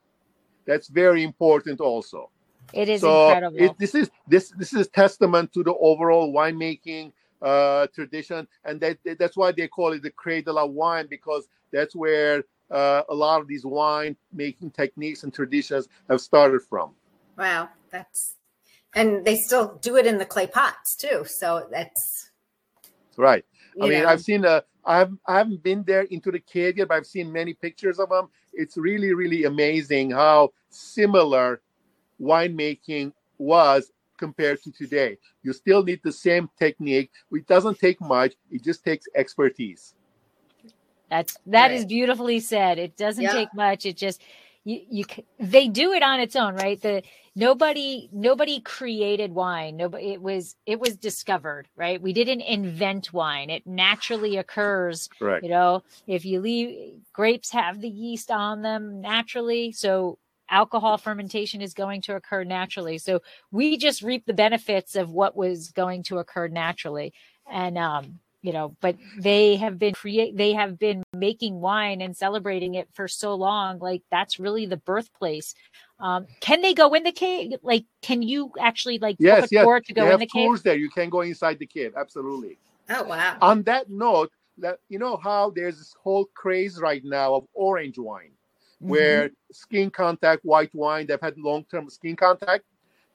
[0.65, 2.29] That's very important, also.
[2.73, 3.57] it is so incredible.
[3.63, 8.97] it, this is this this is testament to the overall winemaking uh, tradition, and that
[9.17, 13.41] that's why they call it the cradle of wine because that's where uh, a lot
[13.41, 16.91] of these wine making techniques and traditions have started from.
[17.37, 18.35] Wow, that's
[18.95, 21.23] and they still do it in the clay pots too.
[21.25, 22.31] So that's
[23.17, 23.43] Right.
[23.81, 26.87] I mean, know, I've seen uh, I've I haven't been there into the cave yet,
[26.87, 28.29] but I've seen many pictures of them.
[28.53, 31.61] It's really, really amazing how similar
[32.21, 35.17] winemaking was compared to today.
[35.43, 37.11] You still need the same technique.
[37.31, 38.33] It doesn't take much.
[38.51, 39.93] It just takes expertise.
[41.09, 41.87] That's that is Right.
[41.87, 42.79] beautifully said.
[42.79, 43.29] It doesn't Yeah.
[43.29, 43.85] take much.
[43.85, 44.21] It just
[44.65, 45.05] you you
[45.39, 46.81] they do it on its own, right?
[46.81, 47.03] The
[47.35, 49.77] nobody nobody created wine.
[49.77, 52.01] Nobody it was it was discovered, right?
[52.01, 53.49] We didn't invent wine.
[53.49, 55.09] It naturally occurs.
[55.19, 55.43] Right.
[55.43, 60.17] You know, if you leave grapes have the yeast on them naturally, so
[60.49, 62.97] alcohol fermentation is going to occur naturally.
[62.97, 67.13] So we just reap the benefits of what was going to occur naturally.
[67.49, 72.15] And um you know but they have been create they have been making wine and
[72.15, 75.53] celebrating it for so long like that's really the birthplace
[75.99, 79.55] um can they go in the cave like can you actually like Yes, book a
[79.55, 79.63] yes.
[79.65, 80.75] tour to They go in have the cave tours there.
[80.77, 81.93] You can go inside the cave.
[81.97, 82.57] Absolutely.
[82.89, 83.37] oh wow.
[83.41, 87.97] On that note, that you know how there's this whole craze right now of orange
[87.97, 88.31] wine.
[88.81, 88.89] Mhm.
[88.89, 92.63] where skin contact white wine they've had long-term skin contact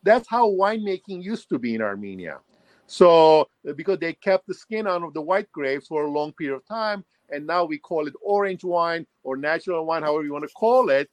[0.03, 2.39] that's how winemaking used to be in armenia
[2.87, 6.33] so uh, because they kept the skin on of the white grapes for a long
[6.33, 10.33] period of time and now we call it orange wine or natural wine however you
[10.33, 11.09] want to call it.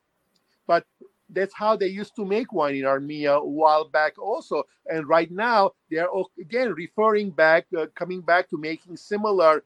[0.67, 0.85] But
[1.29, 4.63] that's how they used to make wine in armenia a while back also.
[4.87, 9.63] And right now they're again referring back uh, coming back to making similar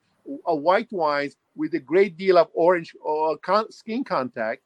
[0.50, 4.62] uh, white wines with a great deal of orange uh, con- skin contact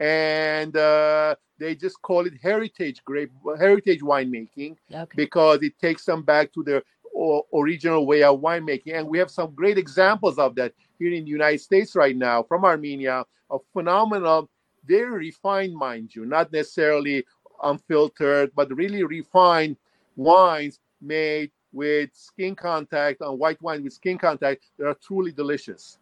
[0.00, 5.16] and uh, they just call it heritage grape heritage winemaking okay.
[5.16, 6.82] because it takes them back to the
[7.16, 8.94] o- original way of winemaking.
[8.94, 12.42] And we have some great examples of that here in the united states right now
[12.42, 14.48] from armenia a phenomenal
[14.86, 17.22] very refined mind you not necessarily
[17.62, 19.76] unfiltered but really refined
[20.16, 25.98] wines made with skin contact on white wine with skin contact that are truly delicious.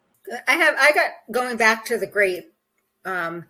[0.48, 2.52] I have I got going back to the grape,
[3.04, 3.44] um,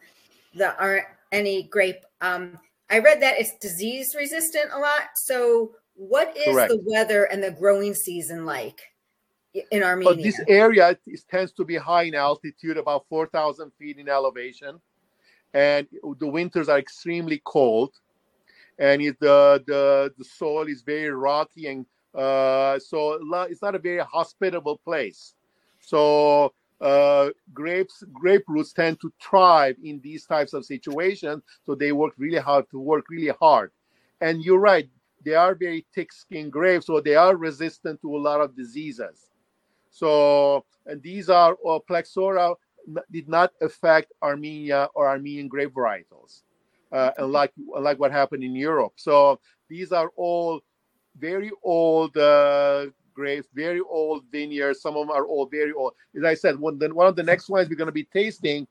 [0.55, 2.05] the aren't any grape.
[2.21, 2.59] Um,
[2.91, 5.11] I read that it's disease resistant a lot.
[5.17, 6.71] So, what is Correct.
[6.71, 8.81] the weather and the growing season like
[9.55, 10.25] in But Armenia?
[10.25, 14.81] this area is, tends to be high in altitude, about 4,000 feet in elevation.
[15.53, 15.87] And
[16.19, 17.93] the winters are extremely cold.
[18.79, 21.69] And it, the, the, the soil is very rocky.
[21.69, 25.35] And uh, so it's not a very hospitable place.
[25.81, 31.43] So uh, grapes grape roots tend to thrive in these types of situations.
[31.65, 33.71] So they work really hard to work really hard.
[34.21, 34.89] And you're right
[35.25, 39.31] they are very thick skinned grapes so they are resistant to a lot of diseases.
[39.91, 42.55] So and these are uh, phylloxera
[43.11, 46.43] did not affect armenia or armenian grape varietals
[46.93, 48.93] uh, unlike like what happened in europe.
[48.97, 50.61] So these are all
[51.19, 54.81] very old uh, grapes, very old vineyards.
[54.81, 55.95] Some of them are all very old.
[56.17, 58.67] As I said, one, one of the next wines we're going to be tasting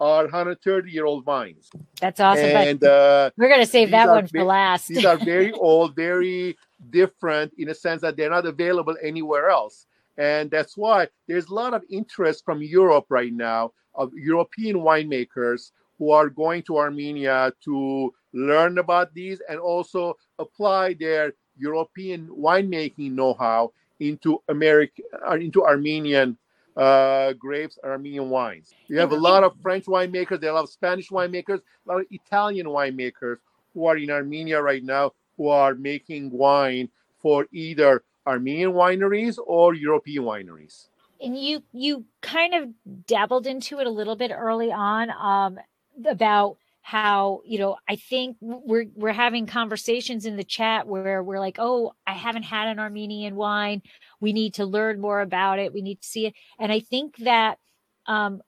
[0.00, 1.70] are 130 year old vines.
[2.00, 2.44] That's awesome.
[2.44, 4.88] and uh, we're gonna save that one for ve- last.
[4.88, 6.56] these are very old, very
[6.90, 9.86] different in a sense that they're not available anywhere else.
[10.18, 15.70] And that's why there's a lot of interest from Europe right now of European winemakers
[15.98, 23.12] who are going to Armenia to learn about these and also apply their European winemaking
[23.12, 26.36] know-how into American uh, into Armenian
[26.76, 28.72] uh, grapes, Armenian wines.
[28.88, 31.88] You have a lot of French winemakers, there are a lot of Spanish winemakers, a
[31.92, 33.36] lot of Italian winemakers
[33.74, 39.74] who are in Armenia right now who are making wine for either Armenian wineries or
[39.74, 40.88] European wineries.
[41.20, 42.68] and you you kind of
[43.06, 45.58] dabbled into it a little bit early on um
[46.06, 51.38] about how you know i think we're we're having conversations in the chat where we're
[51.38, 53.82] like oh i haven't had an armenian wine.
[54.20, 55.72] We need to learn more about it.
[55.72, 56.34] We need to see it.
[56.58, 57.58] And i think that
[58.06, 58.42] um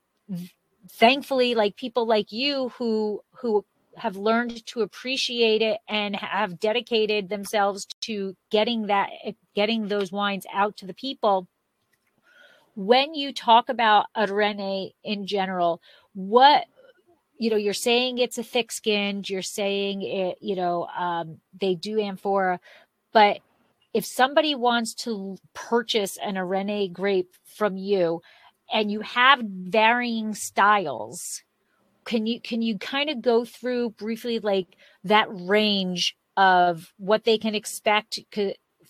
[0.90, 3.64] thankfully like people like you who who
[3.96, 9.10] have learned to appreciate it and have dedicated themselves to getting that
[9.54, 11.48] getting those wines out to the people
[12.74, 15.80] when you talk about Areni in general,
[16.14, 16.64] what
[17.44, 21.74] you know, you're saying it's a thick skinned, you're saying it, you know, um, they
[21.74, 22.58] do amphora,
[23.12, 23.40] but
[23.92, 28.22] if somebody wants to purchase an Areni grape from you
[28.72, 31.42] and you have varying styles,
[32.06, 34.68] can you can you kind of go through briefly like
[35.04, 38.20] that range of what they can expect,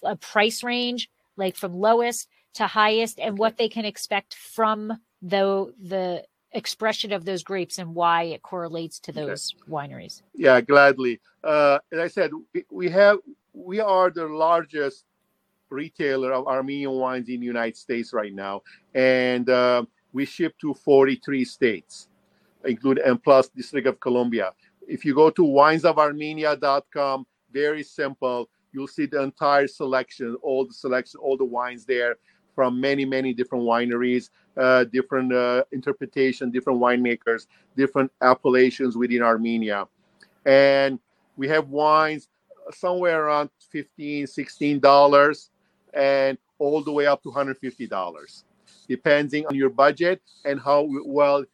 [0.05, 5.75] a price range, like from lowest to highest and what they can expect from the
[5.83, 6.23] the
[6.55, 9.27] expression of those grapes and why it correlates to Okay.
[9.27, 10.23] those wineries.
[10.35, 11.21] Yeah, gladly.
[11.43, 12.31] Uh, as I said,
[12.71, 13.19] we, have
[13.53, 15.05] we are the largest
[15.69, 18.62] retailer of Armenian wines in the United States right now,
[18.95, 22.09] and uh, we ship to 43 states,
[22.64, 24.53] including and plus District of Columbia.
[24.87, 28.49] If you go to winesofarmenia.com, very simple.
[28.73, 32.17] You'll see the entire selection, all the selection, all the wines there
[32.55, 39.87] from many, many different wineries, uh, different uh, interpretation, different winemakers, different appellations within Armenia.
[40.47, 40.99] And
[41.37, 42.29] we have wines
[42.73, 45.51] somewhere around 15 16 dollars
[45.93, 48.45] and all the way up to 150 dollars
[48.88, 51.45] depending on your budget and how well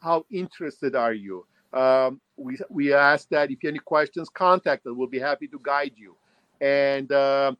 [0.00, 1.44] how interested are you.
[1.72, 4.92] Um, we we ask that if you have any questions contact us.
[4.94, 6.16] We'll be happy to guide you.
[6.60, 7.54] And uh,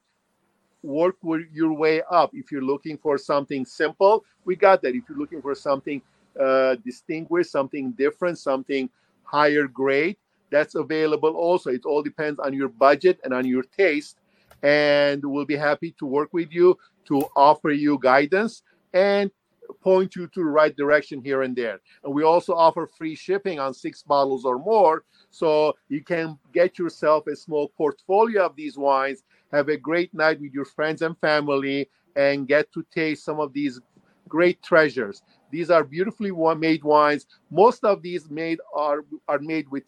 [0.82, 1.16] work
[1.52, 2.30] your way up.
[2.34, 4.94] If you're looking for something simple we got that.
[4.94, 6.00] If you're looking for something
[6.38, 8.88] uh, distinguished something different something
[9.24, 10.16] higher grade
[10.50, 11.70] that's available also.
[11.70, 14.18] It all depends on your budget and on your taste
[14.62, 18.62] and we'll be happy to work with you to offer you guidance
[18.92, 19.30] and
[19.82, 21.78] point you to the right direction here and there.
[22.02, 26.78] And we also offer free shipping on six bottles or more so you can get
[26.78, 31.16] yourself a small portfolio of these wines have a great night with your friends and
[31.18, 33.80] family and get to taste some of these
[34.28, 39.84] great treasures these are beautifully made wines most of these made are are made with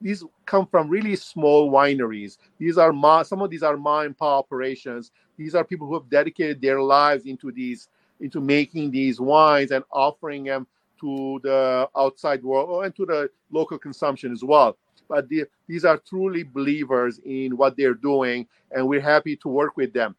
[0.00, 2.36] these come from really small wineries.
[2.58, 5.10] These are ma- some of these are ma and pa operations.
[5.38, 7.88] These are people who have dedicated their lives into these
[8.20, 10.66] into making these wines and offering them
[11.00, 14.76] to the outside world and to the local consumption as well.
[15.08, 19.76] But the, these are truly believers in what they're doing, and we're happy to work
[19.76, 20.16] with them.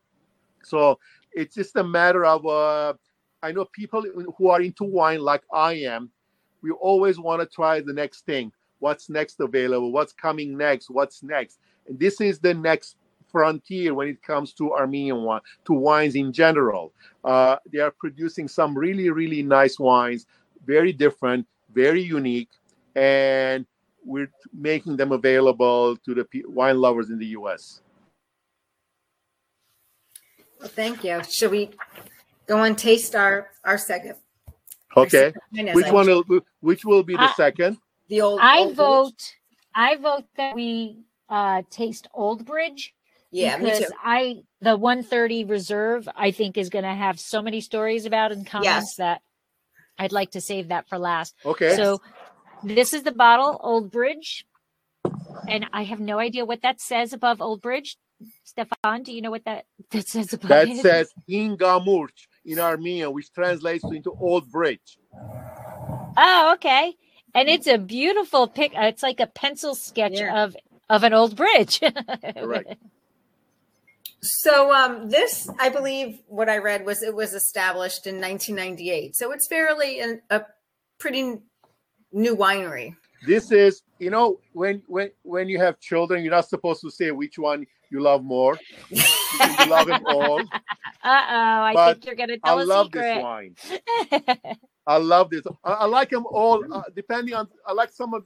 [0.64, 1.00] So
[1.34, 2.94] it's just a matter of uh,
[3.44, 4.04] I know people
[4.38, 6.10] who are into wine like I am.
[6.62, 11.24] We always want to try the next thing what's next available, what's coming next, what's
[11.24, 11.60] next.
[11.88, 12.98] And this is the next
[13.32, 16.94] frontier when it comes to Armenian wine, to wines in general.
[17.24, 20.26] Uh, they are producing some really, really nice wines,
[20.66, 22.50] very different, very unique,
[22.96, 23.66] and
[24.06, 27.82] we're making them available to the wine lovers in the U.S.
[30.60, 31.22] Well, thank you.
[31.30, 31.72] Should we
[32.48, 34.16] go and taste our our second?
[34.98, 36.06] Okay, Mine is which one?
[36.06, 36.24] Will,
[36.62, 37.78] which will be the I- second?
[38.08, 38.40] The old.
[38.42, 39.36] I old vote
[39.74, 42.94] I vote that we uh taste Old Bridge
[43.32, 43.88] Yeah, me because too.
[44.04, 48.46] I the 130 reserve I think is going to have so many stories about and
[48.46, 49.22] comments that
[49.98, 51.36] I'd like to save that for last.
[51.46, 51.76] Okay.
[51.76, 52.00] So
[52.64, 54.46] this is the bottle, Old Bridge.
[55.48, 57.98] And I have no idea what that says above Old Bridge.
[58.44, 60.78] Stefan, do you know what that, that says above that it?
[60.78, 64.98] says Ingamurch in Armenian, which translates into Old Bridge.
[66.18, 66.96] Oh, okay.
[67.34, 68.74] And it's a beautiful pic.
[68.76, 70.44] uh, It's like a pencil sketch Yeah.
[70.46, 70.56] of
[70.90, 71.82] of an old bridge.
[72.40, 72.76] Correct.
[74.22, 79.16] So um, this, I believe, what I read was it was established in 1998.
[79.16, 80.44] So it's fairly an, a
[81.00, 81.38] pretty
[82.16, 82.96] new winery.
[83.26, 87.12] This is, you know, when when when you have children, you're not supposed to say
[87.12, 88.58] which one you love more.
[88.90, 90.42] you love them all.
[91.04, 93.02] Uh oh, I But think you're gonna I tell a love secret.
[93.14, 93.56] this wine.
[94.88, 95.44] I love this.
[95.64, 96.64] I, I like them all.
[96.74, 98.24] Uh, depending on, I like some of.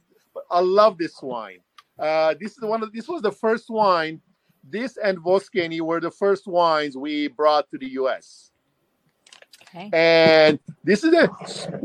[0.50, 1.58] I love this wine.
[1.98, 2.90] Uh, this is one of.
[2.94, 4.22] This was the first wine.
[4.64, 8.50] This and Voskeni were the first wines we brought to the U.S.
[9.64, 9.90] okay.
[9.92, 11.28] And this is a.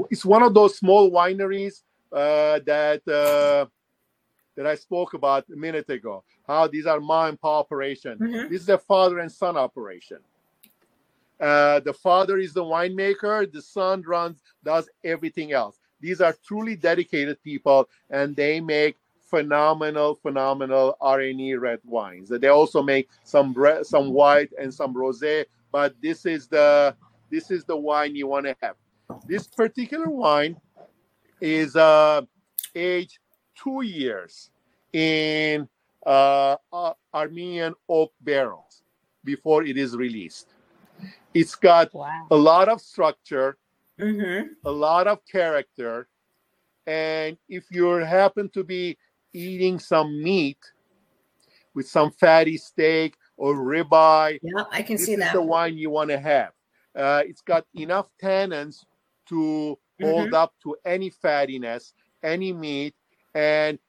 [0.10, 1.82] It's one of those small wineries
[2.16, 3.66] that uh,
[4.56, 6.24] that I spoke about a minute ago.
[6.48, 8.18] How these are pop operation.
[8.20, 8.50] Mhm.
[8.50, 10.20] This is a father and son operation.
[11.40, 13.52] Uh, the father is the winemaker.
[13.52, 15.80] The son runs, does everything else.
[16.00, 22.30] These are truly dedicated people, and they make phenomenal, phenomenal Areni red wines.
[22.30, 26.96] They also make some bre- some white and some rosé, but this is the
[27.30, 28.76] this is the wine you want to have.
[29.28, 30.56] This particular wine
[31.42, 32.22] is uh,
[32.74, 33.20] aged
[33.56, 34.50] two years
[34.94, 35.68] in
[36.06, 38.84] uh, uh, Armenian oak barrels
[39.24, 40.54] before it is released.
[41.34, 42.28] It's got Wow.
[42.32, 43.58] a lot of structure,
[44.00, 44.48] Mm-hmm.
[44.66, 46.10] a lot of character,
[46.86, 48.98] and if you happen to be
[49.34, 50.58] eating some meat
[51.74, 55.34] with some fatty steak or ribeye, Yeah, I can see that.
[55.34, 56.52] the wine you want to have.
[56.96, 58.86] Uh, it's got enough tannins
[59.28, 60.36] to hold Mm-hmm.
[60.36, 61.94] up to any fattiness,
[62.24, 62.96] any meat.
[63.36, 63.80] And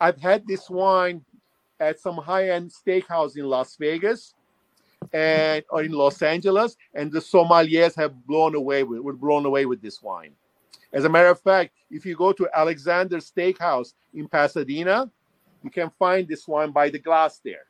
[0.00, 1.24] I've had this wine
[1.80, 4.34] at some high-end steakhouse in Las Vegas
[5.12, 9.66] and or in Los Angeles, and the sommeliers have blown away with were blown away
[9.66, 10.32] with this wine.
[10.92, 15.10] As a matter of fact, if you go to Alexander Steakhouse in Pasadena,
[15.62, 17.66] you can find this wine by the glass there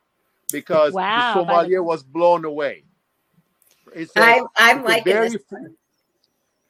[0.51, 2.85] because Wow, the by the- sommelier was blown away.
[3.95, 5.37] It's a, I, I'm it's a liking very this.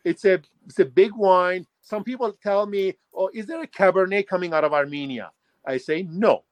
[0.08, 0.36] It's a
[0.66, 1.66] it's a big wine.
[1.82, 2.84] Some people tell me,
[3.14, 5.32] "Oh, is there a Cabernet coming out of Armenia?"
[5.66, 6.44] I say no,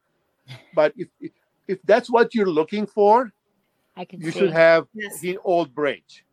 [0.73, 1.31] but if if,
[1.67, 3.31] if that's what you're looking for,
[3.95, 4.39] I can you see.
[4.39, 5.19] should have Yes.
[5.19, 6.25] the Old Bridge.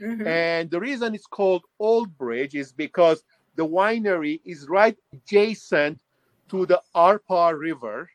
[0.00, 0.26] Mhm.
[0.26, 3.24] And the reason it's called Old Bridge is because
[3.56, 5.98] the winery is right adjacent
[6.50, 8.08] to the Arpa River.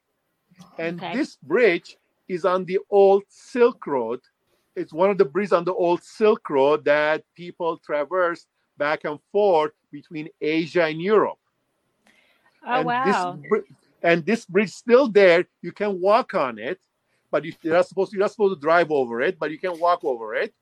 [0.78, 1.14] And Okay.
[1.14, 1.98] this bridge
[2.30, 4.22] is on the old Silk Road.
[4.76, 8.46] It's one of the bridges on the old Silk Road that people traverse
[8.78, 11.38] back and forth between Asia and Europe.
[12.66, 13.38] oh and wow.
[13.50, 13.62] This,
[14.02, 15.46] and this bridge still there.
[15.62, 16.80] You can walk on it,
[17.30, 19.60] but you- you're not supposed to, you're not supposed to drive over it, but you
[19.60, 20.54] can walk over it.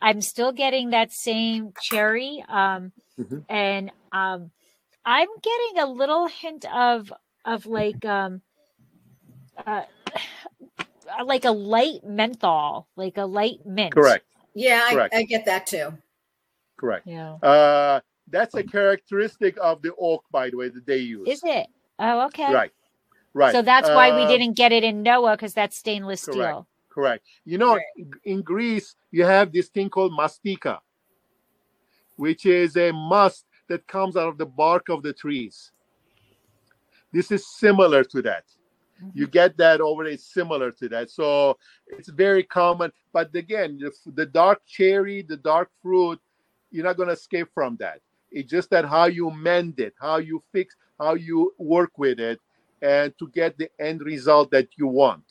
[0.00, 2.44] I'm still getting that same cherry.
[2.48, 3.44] Um Mhm.
[3.48, 4.50] and um
[5.04, 7.12] I'm getting a little hint of
[7.44, 8.42] of like um
[9.66, 9.82] uh
[11.24, 13.94] like a light menthol, like a light mint.
[13.94, 14.24] Correct.
[14.54, 15.14] Yeah, I, Correct.
[15.14, 15.98] I get that too.
[16.78, 17.06] Correct.
[17.06, 17.38] Yeah.
[17.42, 21.28] Uh, that's a characteristic of the oak, by the way, that they use.
[21.28, 21.66] Is it?
[21.98, 22.52] Oh, okay.
[22.52, 22.72] Right.
[23.34, 23.52] Right.
[23.52, 26.34] So that's why we Uh, didn't get it in Noah because that's stainless Correct.
[26.40, 26.66] steel.
[26.92, 27.26] Correct.
[27.44, 28.06] You know, Right.
[28.24, 30.80] in Greece, you have this thing called mastika,
[32.16, 35.72] which is a must that comes out of the bark of the trees.
[37.12, 38.44] This is similar to that.
[39.02, 39.18] Mm-hmm.
[39.18, 41.10] You get that over, it's similar to that.
[41.10, 42.92] So it's very common.
[43.12, 46.20] But again, the, the dark cherry, the dark fruit,
[46.70, 48.00] you're not going to escape from that.
[48.30, 52.40] It's just that how you mend it, how you fix, how you work with it,
[52.80, 55.24] and to get the end result that you want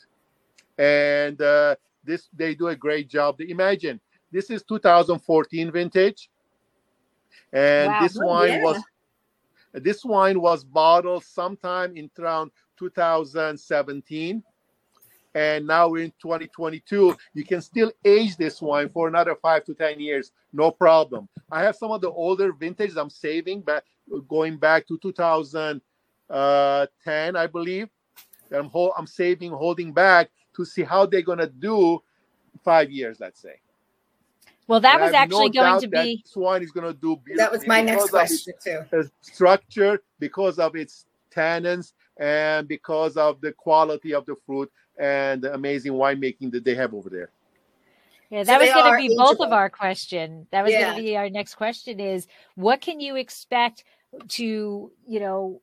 [0.82, 3.40] and uh, this they do a great job.
[3.40, 4.00] Imagine
[4.32, 6.30] this is 2014 vintage,
[7.54, 8.02] and Wow.
[8.02, 8.64] this wine yeah.
[8.64, 8.82] was
[9.74, 14.44] this wine was bottled sometime in around 2017,
[15.36, 17.16] and now we're in 2022.
[17.36, 21.30] You can still age this wine for another five to ten years, no problem.
[21.52, 23.84] I have some of the older vintages I'm saving but
[24.28, 25.82] going back to 2010,
[27.36, 27.88] I believe.
[28.52, 32.02] I'm hol- I'm saving, holding back to see how they're gonna do
[32.64, 33.56] five years, let's say.
[34.68, 37.20] Well, that And was actually no going to be this wine is gonna do.
[37.36, 39.00] That was my next because of its, question too.
[39.00, 45.42] uh, structure, because of its tannins, and because of the quality of the fruit and
[45.42, 47.32] the amazing winemaking that they have over there.
[48.30, 50.48] Yeah, So that was going to be both of our question.
[50.52, 50.84] That was Yeah.
[50.84, 53.84] going to be our next question is what can you expect
[54.30, 55.62] to, you know,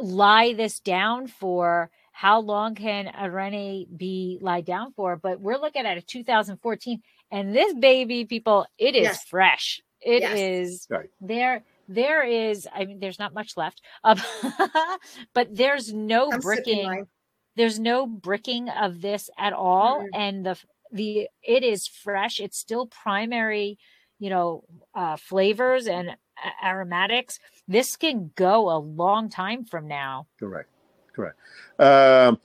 [0.00, 1.90] lie this down for?
[2.16, 5.16] How long can Areni be lied down for?
[5.16, 9.24] But we're looking at a 2014 and this baby people, it is Yes.
[9.24, 9.82] fresh.
[10.00, 10.38] It Yes.
[10.38, 11.10] is Right.
[11.20, 11.62] there.
[11.88, 14.16] There is, I mean, there's not much left, um,
[15.34, 17.06] but there's no I'm bricking
[17.54, 20.08] there's no bricking of this at all Mm.
[20.14, 20.56] and the
[20.92, 23.78] the it is fresh it's still primary
[24.18, 24.64] you know
[24.94, 26.16] uh flavors and
[26.64, 30.68] aromatics this can go a long time from now Correct.
[31.16, 31.38] Correct.
[31.78, 32.38] Um,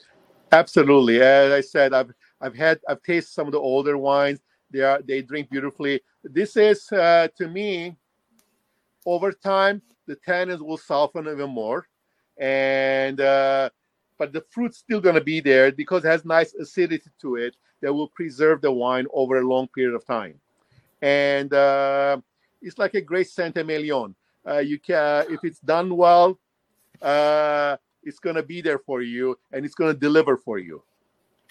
[0.54, 1.22] absolutely.
[1.22, 4.40] As I said, I've I've had I've tasted some of the older wines.
[4.72, 6.02] They are they drink beautifully.
[6.24, 7.98] This is uh, to me
[9.06, 11.86] over time the tannins will soften even more,
[12.38, 13.70] and uh,
[14.18, 17.58] but the fruit's still going to be there because it has nice acidity to it
[17.82, 20.40] that will preserve the wine over a long period of time,
[21.02, 22.18] and uh,
[22.62, 24.16] it's like a great Saint Emilion.
[24.48, 26.40] Uh, you can if it's done well.
[27.02, 30.84] Uh, it's going to be there for you and it's going to deliver for you.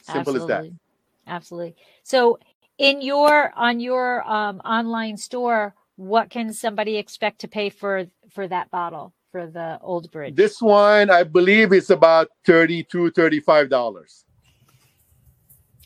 [0.03, 0.65] Simple as that.
[0.65, 0.79] Absolutely.
[1.27, 1.77] Absolutely.
[2.03, 2.39] So
[2.79, 8.49] in your on your um online store what can somebody expect to pay for for
[8.49, 10.35] that bottle for the old bridge?
[10.35, 14.25] This one i believe is about 32 35 dollars.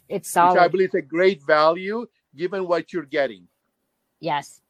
[0.09, 0.55] It's solid.
[0.55, 2.07] which i believe is a great value
[2.37, 3.47] given what you're getting.
[4.21, 4.61] Yes.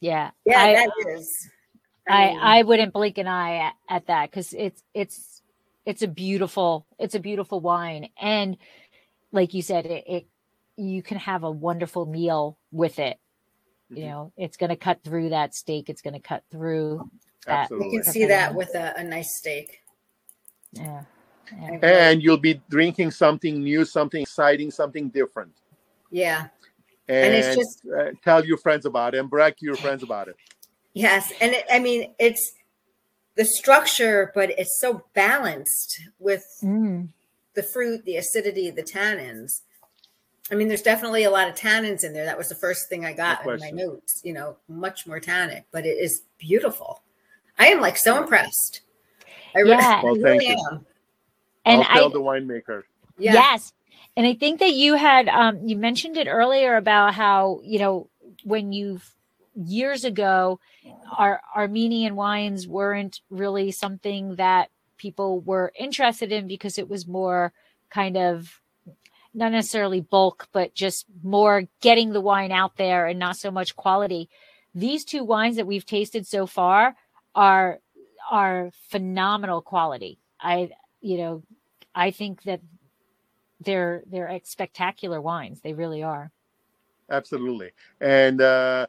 [0.00, 0.30] Yeah.
[0.44, 1.48] Yeah, I- that is.
[2.08, 5.42] I mean, I wouldn't blink an eye at, at that because it's it's
[5.84, 8.56] it's a beautiful it's a beautiful wine and
[9.32, 10.26] like you said it, it
[10.76, 13.18] you can have a wonderful meal with it
[13.90, 14.08] you Mhm.
[14.08, 17.08] know it's going to cut through that steak it's going to cut through
[17.46, 19.80] that absolutely you can see that with a, a nice steak.
[20.72, 21.04] yeah,
[21.52, 21.78] yeah.
[21.82, 25.52] And you'll be drinking something new something exciting something different
[26.10, 26.48] yeah.
[27.08, 30.02] and, And it's just- uh, tell your friends about it and brag to your friends
[30.02, 30.36] about it
[30.94, 32.52] Yes, and it, I mean it's
[33.36, 37.08] the structure, but it's so balanced with Mm,
[37.54, 39.62] the fruit, the acidity, the tannins.
[40.50, 42.24] I mean, there's definitely a lot of tannins in there.
[42.24, 44.20] That was the first thing I got No in my notes.
[44.24, 47.02] You know, much more tannic, but it is beautiful.
[47.58, 48.80] I am like so impressed.
[49.54, 50.00] I Yeah.
[50.00, 50.56] I Well, really you.
[50.70, 50.86] am.
[51.64, 52.82] and i'll tell i the winemaker
[53.18, 53.34] Yeah.
[53.34, 53.72] Yes.
[54.16, 58.08] And I think that you had um you mentioned it earlier about how, you know,
[58.44, 59.00] when you
[59.58, 60.60] years ago
[61.16, 67.52] our Armenian wines weren't really something that people were interested in because it was more
[67.90, 68.60] kind of
[69.34, 73.76] not necessarily bulk but just more getting the wine out there and not so much
[73.76, 74.28] quality.
[74.74, 76.96] These two wines that we've tasted so far
[77.34, 77.80] are
[78.30, 80.18] are phenomenal quality.
[80.40, 81.42] I you know,
[81.94, 82.60] I think that
[83.60, 85.60] they're they're spectacular wines.
[85.60, 86.30] They really are.
[87.10, 88.86] absolutely and uh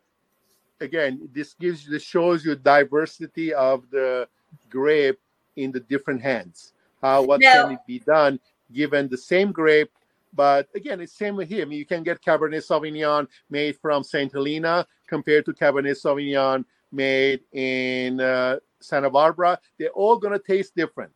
[0.81, 4.27] again this gives you this shows you diversity of the
[4.69, 5.19] grape
[5.55, 6.73] in the different hands.
[7.01, 8.39] How what Now- can it be done
[8.73, 9.91] given the same grape?
[10.33, 14.85] But again it's same with him you can get cabernet sauvignon made from saint helena
[15.07, 19.59] compared to cabernet sauvignon made in uh, santa barbara.
[19.77, 21.11] They're all going to taste different.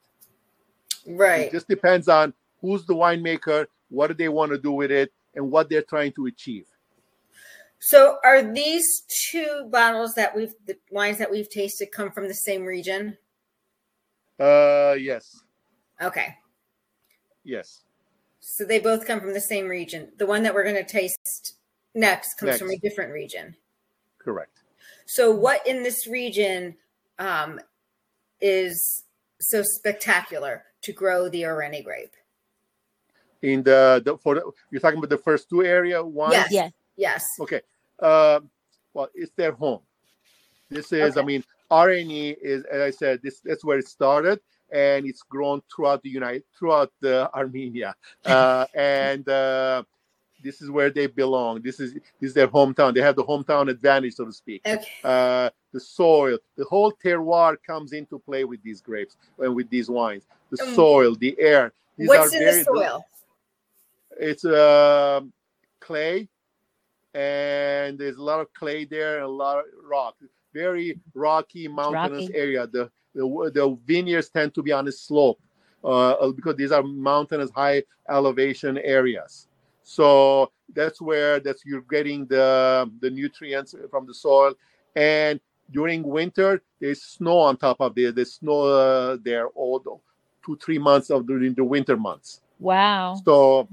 [1.06, 1.42] Right.
[1.48, 5.12] it just depends on who's the winemaker what do they want to do with it
[5.36, 6.66] and what they're trying to achieve
[7.86, 12.34] So are these two bottles that we've the wines that we've tasted come from the
[12.34, 13.18] same region?
[14.40, 15.44] Uh, yes,
[16.02, 16.36] Okay.
[17.44, 17.82] yes.
[18.40, 20.14] So they both come from the same region.
[20.18, 21.56] The one that we're going to taste
[21.94, 23.56] next comes from a different region.
[24.18, 24.62] Correct.
[25.06, 26.78] So what in this region
[27.20, 27.60] um,
[28.40, 29.04] is
[29.42, 32.16] so spectacular to grow the Areni grape?
[33.42, 36.34] In the, the for the, you're talking about the first two area wines.
[36.34, 36.52] Yes.
[36.52, 36.70] Yeah.
[36.96, 37.26] Yes.
[37.42, 37.62] Okay.
[38.04, 38.50] Um,
[38.94, 39.82] well, it's their home.
[40.70, 41.28] This is, I Okay.
[41.28, 44.40] mean, Areni is, as I said, this that's where it started,
[44.72, 47.96] and it's grown throughout the United, throughout the Armenia,
[48.26, 49.84] uh, and uh,
[50.44, 51.62] this is where they belong.
[51.62, 52.94] This is this is their hometown.
[52.94, 54.64] They have the hometown advantage, so to speak.
[54.68, 54.86] Okay.
[55.04, 59.90] Uh, the soil, the whole terroir comes into play with these grapes and with these
[59.90, 60.28] wines.
[60.52, 61.74] The Um, soil, the air.
[61.98, 63.06] These What's in the soil?
[64.20, 65.34] it's um
[65.80, 66.30] clay
[67.14, 70.16] and there's a lot of clay there and a lot of rock.
[70.54, 72.36] Very rocky mountainous rocky.
[72.36, 72.68] area.
[72.68, 75.40] The, the the vineyards tend to be on a slope
[75.84, 79.48] uh, because these are mountainous high elevation areas.
[79.84, 84.54] So that's where that's you're getting the the nutrients from the soil.
[84.96, 85.40] And
[85.72, 89.96] during winter there's snow on top of there there's snow uh, there all the
[90.46, 92.42] two three months of during the winter months.
[92.60, 93.20] Wow.
[93.26, 93.68] so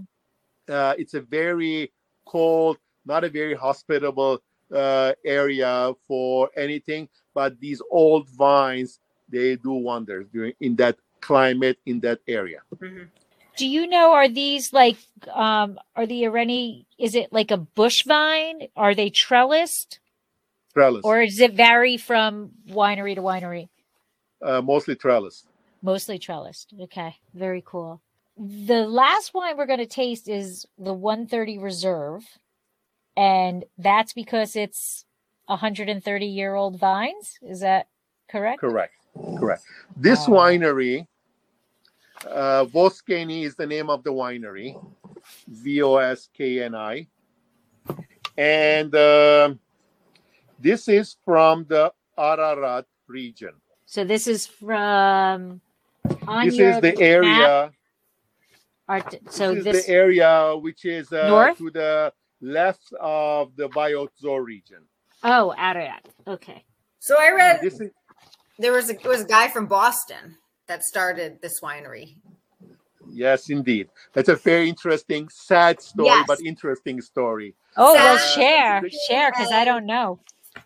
[0.68, 1.92] uh, it's a very
[2.24, 4.42] cold, not a very hospitable
[4.74, 7.08] uh, area for anything.
[7.34, 12.62] But these old vines, they do wonders during in that climate in that area.
[12.76, 13.08] Mhm.
[13.56, 14.96] Do you know are these like
[15.32, 18.68] um are the Areni is it like a bush vine?
[18.76, 19.98] Are they trellised?
[20.72, 23.68] Trellis, Or does it vary from winery to winery?
[24.40, 25.46] uh, mostly trellis.
[25.82, 26.72] Mostly trellised.
[26.80, 27.16] Okay.
[27.34, 28.00] Very cool.
[28.38, 32.24] The last wine we're going to taste is the 130 Reserve.
[33.20, 35.04] And that's because it's
[35.44, 37.38] 130 year old vines.
[37.42, 37.88] Is that
[38.30, 38.60] correct?
[38.60, 38.94] Correct,
[39.38, 39.62] correct.
[39.94, 40.38] This Wow.
[40.38, 41.06] winery,
[42.26, 44.74] uh, Voskeni is the name of the winery,
[45.48, 47.06] V O S K N I,
[48.38, 49.60] and um
[50.58, 53.52] this is from the Ararat region.
[53.84, 55.60] So this is from
[56.26, 57.70] on this is the area.
[58.88, 61.58] art- so this, this, is the area which is uh, North?
[61.58, 64.78] to the left of the Vayots Dzor region.
[65.24, 66.08] oh, Ararat.
[66.26, 66.64] Okay.
[66.98, 67.90] So I read This is
[68.58, 70.36] there was a it was a guy from Boston
[70.66, 72.16] that started this winery.
[73.10, 73.88] yes, indeed.
[74.12, 76.24] That's a very interesting, sad story, Yes.
[76.28, 77.54] but interesting story.
[77.76, 80.20] Oh, well, share, share, because I don't know.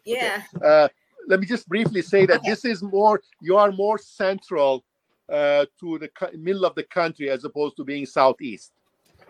[0.05, 0.43] Yeah.
[0.62, 0.89] Uh,
[1.29, 2.51] let me just briefly say that Okay.
[2.51, 3.22] this is more.
[3.41, 4.85] You are more central
[5.31, 8.72] uh, to the co- middle of the country as opposed to being southeast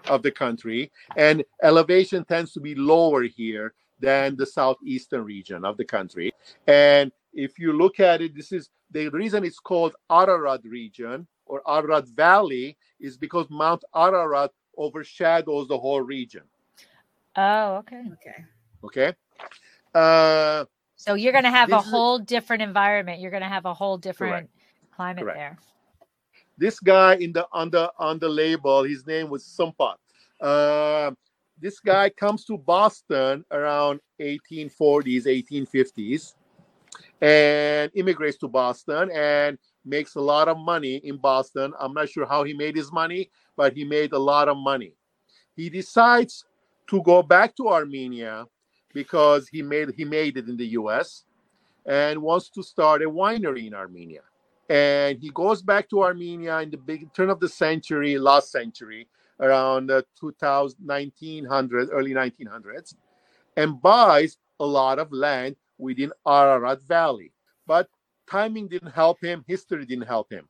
[0.09, 5.77] of the country, and elevation tends to be lower here than the southeastern region of
[5.77, 6.33] the country.
[6.67, 11.63] And if you look at it, this is the reason it's called Ararat region or
[11.69, 16.43] Ararat Valley is because Mount Ararat overshadows the whole region.
[17.37, 18.03] Oh, okay.
[18.13, 18.45] Okay.
[18.85, 19.13] Okay.
[19.95, 20.65] Uh,
[20.97, 23.21] So you're going to have a This is- whole different environment.
[23.21, 24.51] You're going to have a whole different
[24.95, 25.39] climate Correct.
[25.39, 25.59] there.
[26.57, 29.97] This guy in the on the on the label his name was Sumpat.
[30.41, 31.13] Uh,
[31.61, 36.35] this guy comes to Boston around 1840s 1850s
[37.21, 41.73] and immigrates to Boston and makes a lot of money in Boston.
[41.79, 44.95] I'm not sure how he made his money but he made a lot of money.
[45.57, 46.45] He decides
[46.89, 48.47] to go back to Armenia
[48.93, 51.25] because he made he made it in the US
[51.87, 54.23] and wants to start a winery in Armenia
[54.69, 59.09] and he goes back to Armenia in the big turn of the century, last century,
[59.41, 62.95] around uh, 2000, 1900, early 1900s,
[63.57, 67.33] and buys a lot of land within Ararat Valley.
[67.67, 67.89] But
[68.31, 70.49] timing didn't help him, history didn't help him.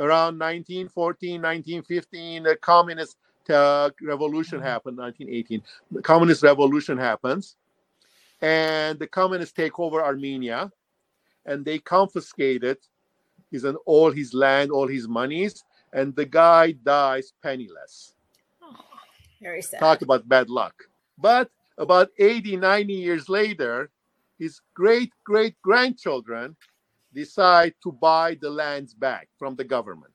[0.00, 3.16] Around 1914, 1915, the communist
[3.48, 5.62] uh, revolution happened, 1918.
[5.92, 7.56] The communist revolution happens,
[8.40, 10.72] and the communists take over Armenia,
[11.46, 12.78] and they confiscated
[13.54, 18.14] his and all his land, all his monies, and the guy dies penniless.
[18.60, 18.74] Oh,
[19.40, 19.78] very sad.
[19.78, 20.74] Talk about bad luck.
[21.16, 23.90] But about 80, 90 years later,
[24.38, 26.56] his great great grandchildren
[27.14, 30.12] decide to buy the lands back from the government.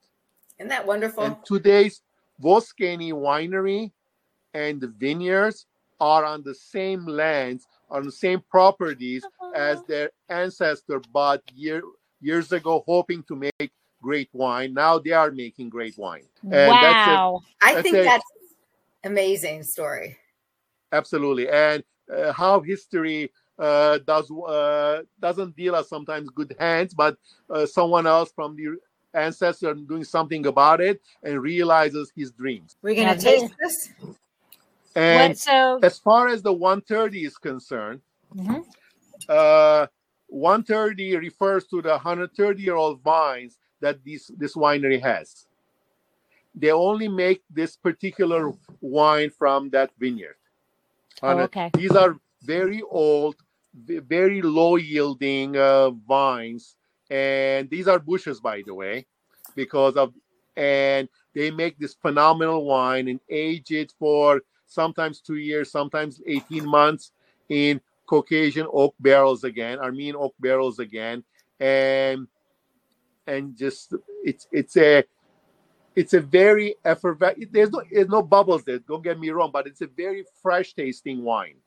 [0.59, 1.23] Isn't that wonderful?
[1.23, 2.01] And today's
[2.43, 3.91] Voskeni winery
[4.53, 5.65] and the vineyards
[5.99, 9.51] are on the same lands, on the same properties uh-huh.
[9.55, 11.81] as their ancestor bought year,
[12.21, 14.73] years ago, hoping to make great wine.
[14.73, 16.23] Now they are making great wine.
[16.43, 17.41] And that's a- wow.
[17.61, 18.03] I think it.
[18.05, 18.25] that's
[19.03, 20.17] amazing story.
[20.91, 21.49] Absolutely.
[21.49, 21.83] And
[22.15, 27.17] uh, how history uh, does uh, doesn't deal us sometimes good hands, but
[27.49, 28.77] uh, someone else from the
[29.13, 32.77] ancestor doing something about it and realizes his dreams.
[32.81, 33.89] We're gonna Yeah, taste this.
[34.95, 38.01] And what, so as far as the 130 is concerned,
[38.35, 38.65] Mhm.
[40.31, 45.47] Uh, 130 refers to the 130 year old vines that this this winery has.
[46.55, 48.51] They only make this particular
[48.81, 50.35] wine from that vineyard.
[51.21, 51.69] Oh, okay.
[51.73, 53.35] These are very old,
[53.73, 56.75] very low yielding uh, vines,
[57.09, 59.05] and these are bushes, by the way,
[59.55, 60.13] because of
[60.55, 66.65] and they make this phenomenal wine and age it for sometimes two years, sometimes 18
[66.65, 67.11] months
[67.47, 67.79] in
[68.09, 71.23] Caucasian oak barrels again, Armenian oak barrels again,
[71.59, 72.27] and
[73.27, 73.93] and just
[74.23, 75.03] it's it's a
[75.95, 77.53] it's a very effervescent.
[77.53, 78.79] There's no there's no bubbles there.
[78.79, 81.57] Don't get me wrong, but it's a very fresh tasting wine.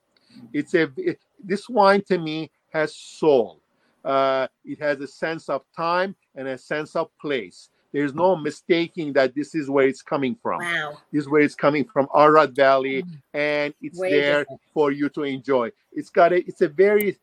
[0.51, 3.61] It's a it- this wine to me has soul.
[4.03, 7.69] Uh, it has a sense of time and a sense of place.
[7.93, 10.59] There's no mistaking that this is where it's coming from.
[10.61, 10.97] Wow.
[11.11, 14.61] This is where it's coming from, Ararat Valley, and it's Way there different.
[14.73, 15.71] for you to enjoy.
[15.91, 17.17] It's got a, it's a very,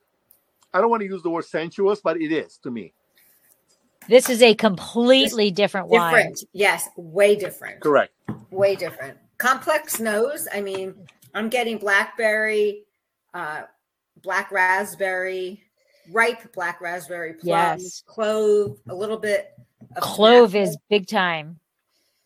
[0.72, 2.92] I don't want to use the word sensuous, but it is to me.
[4.08, 6.14] this is a completely different wine.
[6.14, 6.44] Different.
[6.52, 7.80] Yes, way different.
[7.80, 8.12] Correct.
[8.50, 9.18] Way different.
[9.38, 10.46] Complex nose.
[10.54, 10.94] I mean,
[11.34, 12.84] I'm getting blackberry,
[13.34, 13.62] uh,
[14.22, 15.64] black raspberry,
[16.12, 18.02] ripe black raspberry plum, Yes.
[18.06, 19.64] clove, a little bit of
[19.96, 21.58] Clove is big time.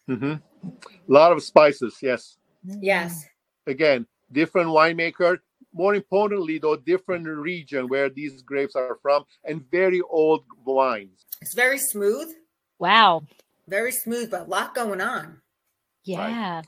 [0.09, 0.35] Mm-hmm.
[0.69, 2.37] A lot of spices, yes.
[2.65, 3.25] yes.
[3.67, 5.39] Again, different winemaker.
[5.73, 11.25] More importantly, though, different region where these grapes are from, and very old wines.
[11.41, 12.29] It's very smooth,
[12.79, 13.25] Wow.
[13.67, 15.41] very smooth, but a lot going on.
[16.05, 16.63] Yeah.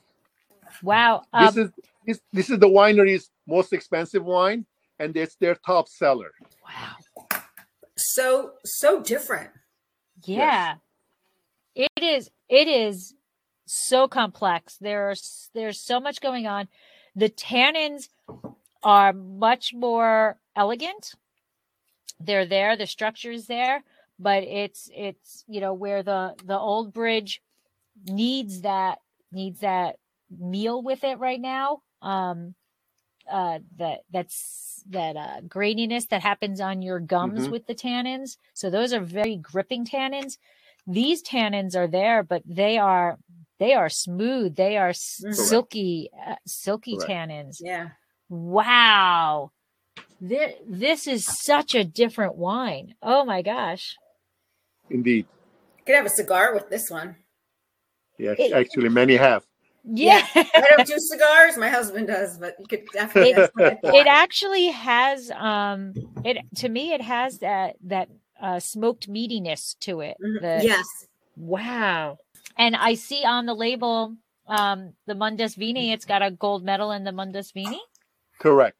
[0.83, 1.23] Wow.
[1.39, 1.71] This Um, is
[2.05, 4.65] this, this is the winery's most expensive wine,
[4.99, 6.31] and it's their top seller.
[6.63, 6.95] wow.
[7.97, 9.51] So so different.
[10.23, 10.75] Yeah.
[11.75, 13.13] It is it is
[13.65, 14.77] so complex.
[14.79, 16.67] There's there's so much going on.
[17.15, 18.09] The tannins
[18.83, 21.13] are much more elegant.
[22.19, 23.83] They're there, the structure is there,
[24.17, 27.41] but it's it's you know where the the old bridge
[28.07, 28.99] needs that
[29.31, 29.97] needs that
[30.39, 31.81] meal with it right now.
[32.01, 32.55] Um
[33.31, 37.51] uh that that's that uh graininess that happens on your gums Mhm.
[37.51, 38.37] with the tannins.
[38.53, 40.37] So those are very gripping tannins.
[40.87, 43.19] These tannins are there, but they are
[43.59, 44.55] they are smooth.
[44.55, 45.39] They are s- Correct.
[45.49, 47.09] silky uh, silky Correct.
[47.09, 47.57] tannins.
[47.61, 47.89] Yeah.
[48.29, 49.51] Wow.
[50.21, 52.95] This, this is such a different wine.
[53.03, 53.97] Oh my gosh.
[54.89, 55.27] Indeed.
[55.85, 57.17] Could have a cigar with this one.
[58.19, 59.46] Yes, It- actually, many have.
[59.89, 60.25] Yeah.
[60.35, 61.57] I don't do cigars.
[61.57, 63.31] My husband does, but you could definitely.
[63.31, 68.09] It- have some with it actually has um it to me it has that that
[68.41, 70.17] uh smoked meatiness to it.
[70.21, 70.41] Mhm.
[70.41, 70.85] The- yes.
[71.37, 72.17] Wow.
[72.57, 74.15] And I see on the label
[74.47, 77.81] um the Mundus Vini, it's got a gold medal in the Mundus Vini.
[78.39, 78.77] Correct.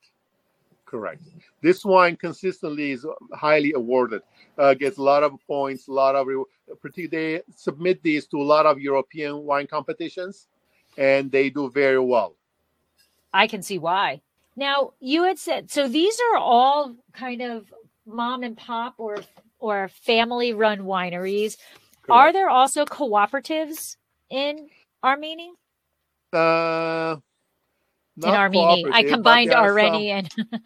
[0.85, 1.21] Correct.
[1.61, 4.21] This wine consistently is highly awarded.
[4.57, 6.27] Uh, gets a lot of points, a lot of.
[6.27, 10.47] re- They submit these to a lot of European wine competitions,
[10.97, 12.35] and they do very well.
[13.33, 14.21] I can see why.
[14.55, 17.71] Now, you had said so these are all kind of
[18.05, 19.17] mom and pop or
[19.59, 21.57] or family run wineries.
[22.09, 23.97] Are there also cooperatives
[24.29, 24.69] in
[25.03, 25.51] Armenia?
[26.33, 27.17] Uh,
[28.23, 28.91] In Armenia.
[28.91, 30.57] I combined Armenia and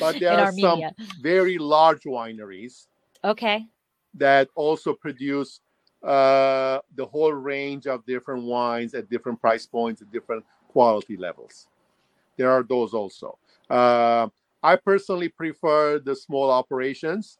[0.00, 0.82] but there are some
[1.20, 2.86] very large wineries
[3.24, 3.66] Okay.
[4.14, 5.60] that also produce
[6.04, 11.66] uh, the whole range of different wines at different price points at different quality levels.
[12.36, 13.38] There are those also.
[13.70, 14.28] Uh,
[14.62, 17.38] I personally prefer the small operations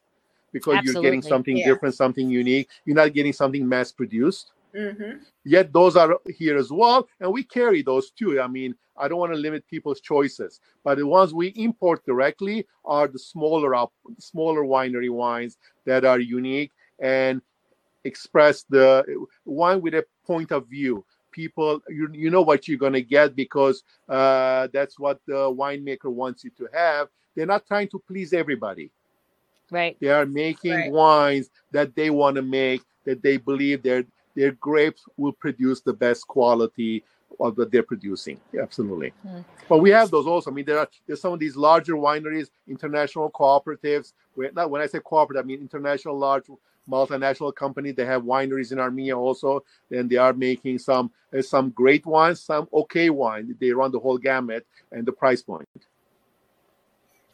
[0.53, 1.65] because you're getting something Yeah.
[1.65, 2.69] different, something unique.
[2.85, 4.51] You're not getting something mass produced.
[4.75, 8.41] hmm Yet those are here as well, and we carry those too.
[8.41, 12.65] I mean, I don't want to limit people's choices, but the ones we import directly
[12.83, 17.41] are the smaller up, smaller winery wines that are unique and
[18.05, 19.03] express the
[19.43, 21.03] wine with a point of view.
[21.31, 26.09] People, you, you know what you're going to get because uh, that's what the winemaker
[26.09, 27.09] wants you to have.
[27.35, 28.89] They're not trying to please everybody.
[29.69, 29.97] Right.
[29.99, 30.91] They are making Right.
[30.91, 35.93] wines that they want to make, that they believe their their grapes will produce the
[35.93, 37.03] best quality
[37.39, 38.39] of what they're producing.
[38.61, 39.09] Absolutely.
[39.23, 39.39] Hmm.
[39.67, 40.51] But we have those also.
[40.51, 44.13] I mean, there are there's some of these larger wineries, international cooperatives.
[44.35, 46.45] Where, not when I say cooperative, I mean international large
[46.89, 47.91] multinational company.
[47.91, 49.63] They have wineries in Armenia also.
[49.91, 53.55] and they are making some there's some great wines, some okay wine.
[53.59, 55.67] They run the whole gamut and the price point.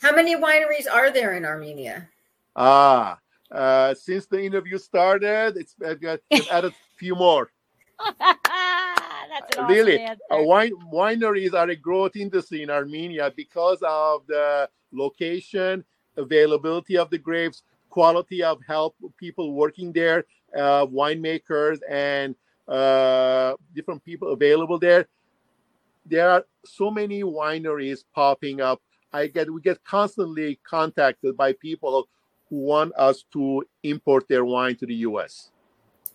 [0.01, 2.09] How many wineries are there in Armenia?
[2.55, 3.19] Ah,
[3.51, 7.51] uh, since the interview started, it's I've got I've added a few more.
[8.19, 14.25] That's an awesome really, uh, wine wineries are a growth industry in Armenia because of
[14.27, 15.85] the location,
[16.17, 20.25] availability of the grapes, quality of help people working there,
[20.57, 22.35] uh, winemakers, and
[22.67, 25.05] uh, different people available there.
[26.05, 28.81] There are so many wineries popping up.
[29.13, 32.07] I get we get constantly contacted by people
[32.49, 35.51] who want us to import their wine to the U.S.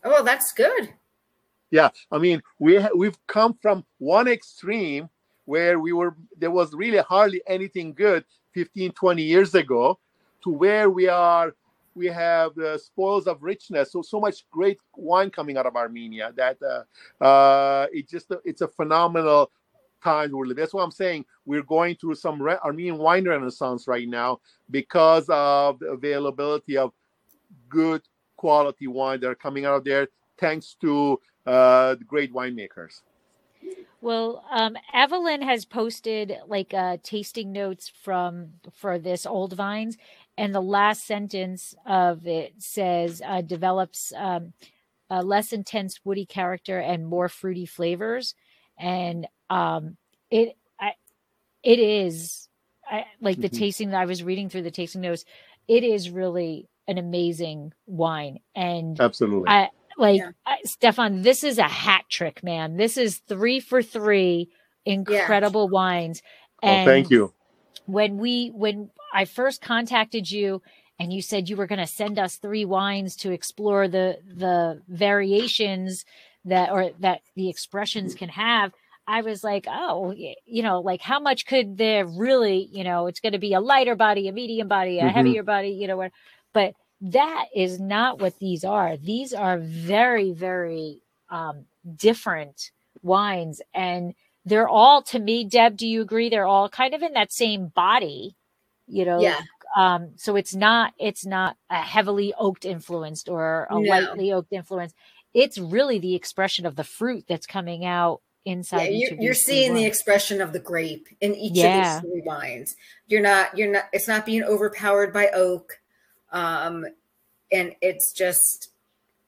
[0.03, 0.95] Oh, that's good.
[1.71, 5.09] Yeah, I mean, we ha- we've come from one extreme
[5.45, 8.25] where we were there was really hardly anything good
[8.55, 9.99] 15 20 years ago
[10.43, 11.55] to where we are
[11.97, 13.93] we have the spoils of richness.
[13.93, 18.61] So so much great wine coming out of armenia that uh, uh it just it's
[18.61, 19.51] a phenomenal
[20.05, 20.63] time we're living.
[20.63, 21.25] That's what i'm saying.
[21.47, 24.41] We're going through some re- armenian wine renaissance right now
[24.71, 26.93] because of the availability of
[27.69, 28.03] good
[28.37, 33.01] quality wine that are coming out of there thanks to uh the great winemakers.
[34.03, 39.97] Well, um, Evelyn has posted like uh, tasting notes from for this old vines,
[40.39, 44.53] and the last sentence of it says uh, develops um,
[45.11, 48.35] a less intense woody character and more fruity flavors,
[48.79, 49.97] and um,
[50.31, 50.93] it I,
[51.63, 52.49] it is
[52.91, 53.59] I, like the Mhm.
[53.59, 55.25] tasting that I was reading through the tasting notes.
[55.69, 60.31] It is really an amazing wine, and absolutely I like Yeah.
[60.47, 61.23] I, Stefan.
[61.23, 62.77] This is a hat trick, man.
[62.77, 64.51] This is three for three,
[64.85, 66.23] incredible wines.
[66.63, 67.33] oh, thank you
[67.87, 70.63] When we when I first contacted you
[70.99, 74.83] and you said you were going to send us three wines to explore the the
[74.89, 76.05] variations
[76.45, 78.73] that or that the expressions can have.
[79.09, 83.21] I was like, oh, you know, like how much could there really, you know, it's
[83.21, 85.13] going to be a lighter body, a medium body, a Mhm.
[85.13, 86.13] heavier body, you know what?
[86.53, 88.97] But that is not what these are.
[88.97, 91.67] These are very, very um,
[91.97, 92.71] different
[93.03, 94.15] wines, and
[94.47, 95.45] they're all to me.
[95.45, 96.31] Deb, do you agree?
[96.31, 98.37] They're all kind of in that same body,
[98.87, 99.21] you know.
[99.21, 99.41] Yeah.
[99.77, 103.81] Um, so it's not it's not a heavily oaked influenced or a No.
[103.81, 104.95] lightly oaked influence.
[105.35, 108.85] It's really the expression of the fruit that's coming out inside.
[108.85, 111.97] Yeah, each you, of you're three seeing the expression of the grape in each Yeah.
[111.97, 112.77] of these three wines.
[113.09, 115.79] You're not, you're not, it's not being overpowered by oak.
[116.33, 116.87] Um,
[117.53, 118.71] and it's just,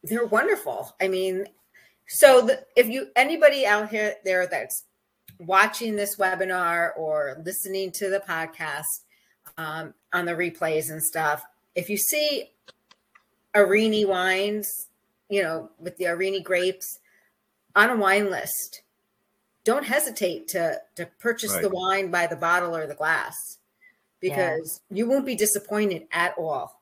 [0.05, 0.95] they're wonderful.
[1.01, 1.47] I mean,
[2.07, 4.85] so the, if you, anybody out here there that's
[5.39, 9.05] watching this webinar or listening to the podcast
[9.57, 11.43] um, on the replays and stuff,
[11.75, 12.51] if you see
[13.55, 14.89] Areni wines,
[15.29, 17.01] you know, with the Areni grapes
[17.75, 18.83] on a wine list,
[19.65, 23.59] don't hesitate to to purchase the wine by the bottle or the glass
[24.21, 26.78] because you won't be disappointed at all.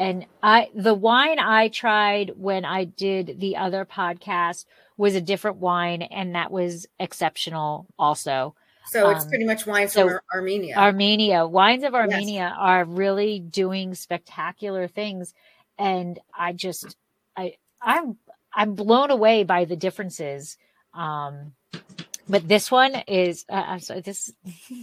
[0.00, 4.64] And I the wine I tried when I did the other podcast
[4.96, 8.54] was a different wine and that was exceptional also.
[8.86, 10.74] So it's Um, pretty much wines so from Armenia.
[10.76, 15.34] Armenia, wines of Armenia are really doing spectacular things
[15.78, 16.96] and I just
[17.36, 18.16] I I'm
[18.54, 20.56] I'm blown away by the differences.
[20.94, 21.52] Um
[22.26, 24.32] but this one is uh, I'm sorry this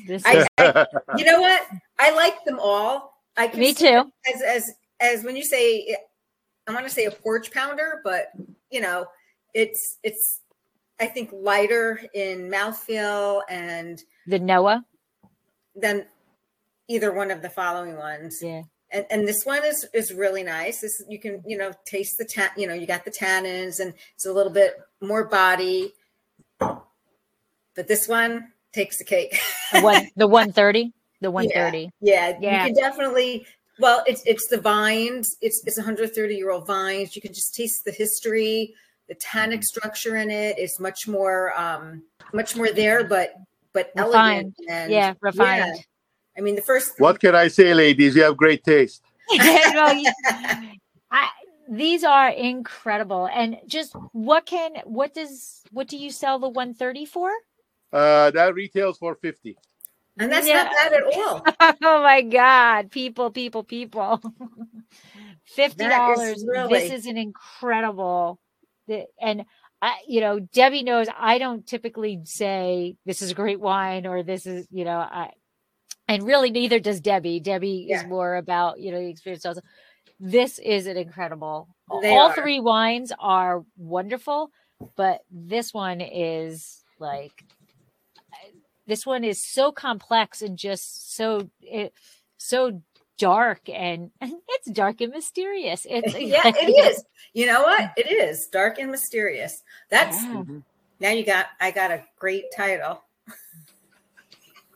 [0.08, 0.86] this I- is,
[1.18, 1.66] you know what?
[1.98, 3.18] I like them all.
[3.36, 4.12] I can me too.
[4.34, 5.96] as as as when you say
[6.68, 8.32] I want to say a porch pounder, but
[8.70, 9.06] you know,
[9.54, 10.42] it's it's
[11.00, 14.84] I think lighter in mouthfeel and The Noah.
[15.76, 16.06] than
[16.90, 18.40] either one of the following ones.
[18.42, 18.64] Yeah.
[18.92, 20.82] And and this one is is really nice.
[20.82, 22.50] This you can you know taste the tan.
[22.58, 25.94] You know you got the tannins and it's a little bit more body.
[26.60, 29.38] But this one takes the cake.
[29.74, 30.94] The one the 130.
[31.22, 31.90] The 130.
[32.02, 32.66] Yeah, Yeah.
[32.68, 33.46] you can definitely.
[33.80, 35.36] Well, it's it's the vines.
[35.42, 37.16] It's it's 130 year old vines.
[37.16, 38.74] You can just taste the history,
[39.08, 40.58] the tannic structure in it.
[40.58, 42.04] It's much more um
[42.34, 43.34] much more there, but
[43.74, 44.54] but Refined.
[44.56, 45.76] elegant and Yeah, refined.
[45.76, 45.82] yeah.
[46.38, 48.16] I mean, the first what can I say, ladies?
[48.16, 49.02] You have great taste.
[49.74, 50.12] No, you-
[51.12, 51.30] I,
[51.70, 53.28] these are incredible.
[53.32, 57.30] And just what can what does what do you sell the 130 for?
[57.94, 59.58] Uh, that retails for 50.
[60.20, 60.64] And that's Yeah.
[60.64, 61.44] not bad at all.
[61.84, 64.22] oh my god, people, people, people.
[65.58, 66.34] $50.
[66.36, 68.40] is really- This is an incredible
[69.22, 69.46] and
[69.82, 74.24] I, you know, Debbie knows I don't typically say this is a great wine or
[74.24, 75.32] this is, you know, I
[76.08, 77.40] and really neither does Debbie.
[77.42, 78.00] Debbie Yeah.
[78.02, 79.62] is more about, you know, the experience also.
[80.20, 81.68] This is an incredible.
[82.02, 82.34] They All are.
[82.34, 84.50] three wines are wonderful,
[84.96, 87.44] but this one is like
[88.88, 91.94] this one is so complex and just so it,
[92.38, 92.82] so
[93.18, 95.86] dark and it's dark and mysterious.
[95.90, 97.04] It's yeah, it is.
[97.34, 97.92] You know what?
[97.98, 99.62] It is dark and mysterious.
[99.90, 100.44] That's Yeah.
[101.00, 101.48] now you got.
[101.60, 103.04] I got a great title.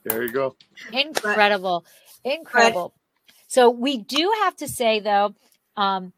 [0.03, 0.55] There you go.
[0.91, 1.85] incredible
[2.23, 2.93] incredible
[3.47, 5.33] so we do have to say though
[5.77, 6.11] um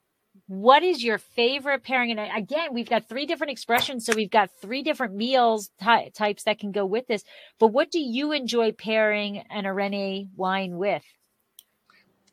[0.47, 2.11] what is your favorite pairing?
[2.11, 6.43] And again we've got three different expressions so we've got three different meals ty- types
[6.43, 7.23] that can go with this.
[7.59, 11.03] But what do you enjoy pairing an Areni wine with?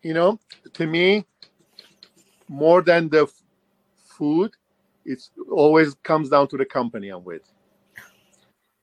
[0.02, 0.40] You know,
[0.74, 1.26] to me,
[2.48, 3.42] more than the f-
[3.96, 4.52] food,
[5.04, 7.42] it always comes down to the company I'm with.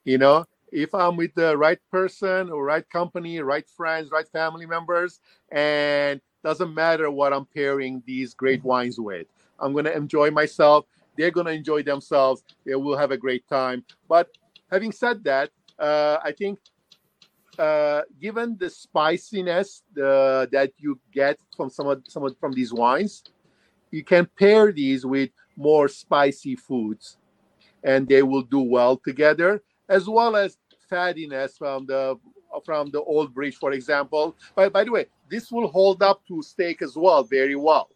[0.05, 4.65] You know, if I'm with the right person or right company, right friends, right family
[4.65, 5.19] members,
[5.51, 9.27] and doesn't matter what I'm pairing these great wines with,
[9.59, 10.85] I'm gonna enjoy myself.
[11.17, 12.41] They're gonna enjoy themselves.
[12.65, 13.83] They will have a great time.
[14.07, 14.29] But
[14.71, 16.59] having said that, uh, I think
[17.59, 22.71] uh, given the spiciness the, that you get from some of some of from these
[22.71, 23.23] wines,
[23.91, 27.17] you can pair these with more spicy foods,
[27.83, 30.57] and they will do well together, as well as
[30.89, 32.17] fattiness from the
[32.63, 34.35] from the old bridge, for example.
[34.55, 37.89] By, by the way, this will hold up to steak as well very well.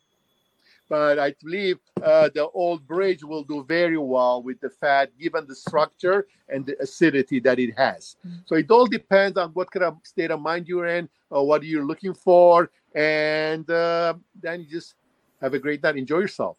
[0.90, 5.48] But I believe uh, the old bridge will do very well with the fat, given
[5.48, 8.18] the structure and the acidity that it has.
[8.46, 11.64] So it all depends on what kind of state of mind you're in, or what
[11.64, 14.96] you're looking for, and uh, then you just
[15.40, 15.96] have a great night.
[15.96, 16.58] Enjoy yourself.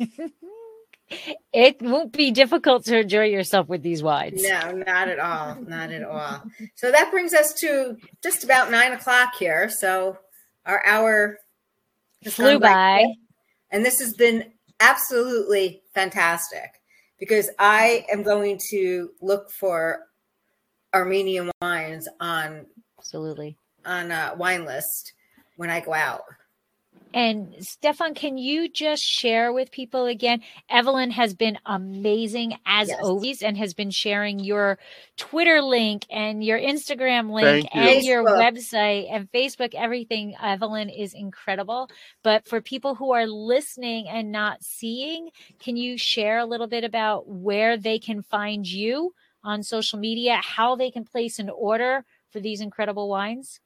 [1.52, 5.56] it won't be difficult to enjoy yourself with these wines No, not at all.
[5.60, 6.42] Not at all.
[6.74, 9.68] So that brings us to just about nine o'clock here.
[9.68, 10.18] So
[10.66, 11.38] our hour
[12.24, 13.04] flew by by
[13.70, 16.80] and this has been absolutely fantastic
[17.18, 20.00] because I am going to look for
[20.94, 22.66] Armenian wines on
[22.98, 25.12] absolutely on a wine list
[25.56, 26.22] when I go out.
[27.14, 30.42] And Stefan, can you just share with people again?
[30.68, 32.98] Evelyn has been amazing as Yes.
[33.00, 34.80] always and has been sharing your
[35.16, 37.80] Twitter link and your Instagram link Thank you.
[37.82, 40.34] and your website and Facebook, everything.
[40.42, 41.88] Evelyn is incredible.
[42.24, 46.82] But for people who are listening and not seeing, can you share a little bit
[46.82, 52.04] about where they can find you on social media, how they can place an order
[52.32, 53.60] for these incredible wines?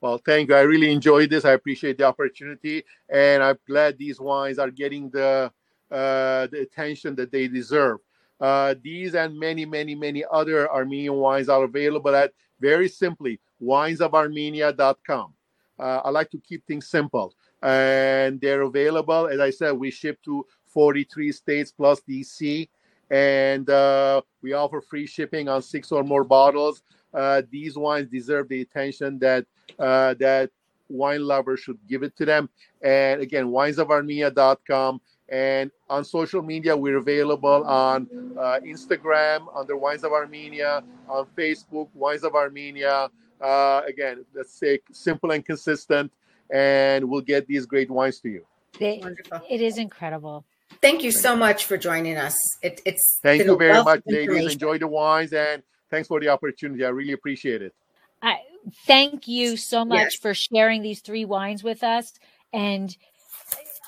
[0.00, 0.54] Well, thank you.
[0.54, 1.44] I really enjoyed this.
[1.44, 5.52] I appreciate the opportunity, and I'm glad these wines are getting the
[5.90, 7.98] uh, the attention that they deserve.
[8.40, 15.34] Uh, these and many, many, many other Armenian wines are available at very simply winesofarmenia.com.
[15.78, 19.26] Uh, I like to keep things simple, and they're available.
[19.26, 22.68] As I said, we ship to 43 states plus DC,
[23.10, 26.82] and uh, we offer free shipping on six or more bottles.
[27.12, 29.46] Uh, these wines deserve the attention that
[29.78, 30.50] uh, that
[30.88, 32.48] wine lovers should give it to them.
[32.82, 35.00] And again, winesofarmenia.com.
[35.30, 41.88] And on social media, we're available on uh, Instagram under Wines of Armenia, on Facebook,
[41.94, 43.10] Wines of Armenia.
[43.40, 46.10] Uh, again, let's say simple and consistent,
[46.50, 48.44] and we'll get these great wines to you.
[48.78, 49.02] They-
[49.50, 50.44] it is incredible.
[50.80, 52.36] Thank you so much for joining us.
[52.62, 54.52] It, it's Thank been a you very much, of ladies.
[54.52, 56.84] Enjoy the wines, and thanks for the opportunity.
[56.84, 57.74] I really appreciate it.
[58.22, 58.40] I
[58.86, 60.14] thank you so much Yes.
[60.16, 62.12] for sharing these three wines with us.
[62.52, 62.96] And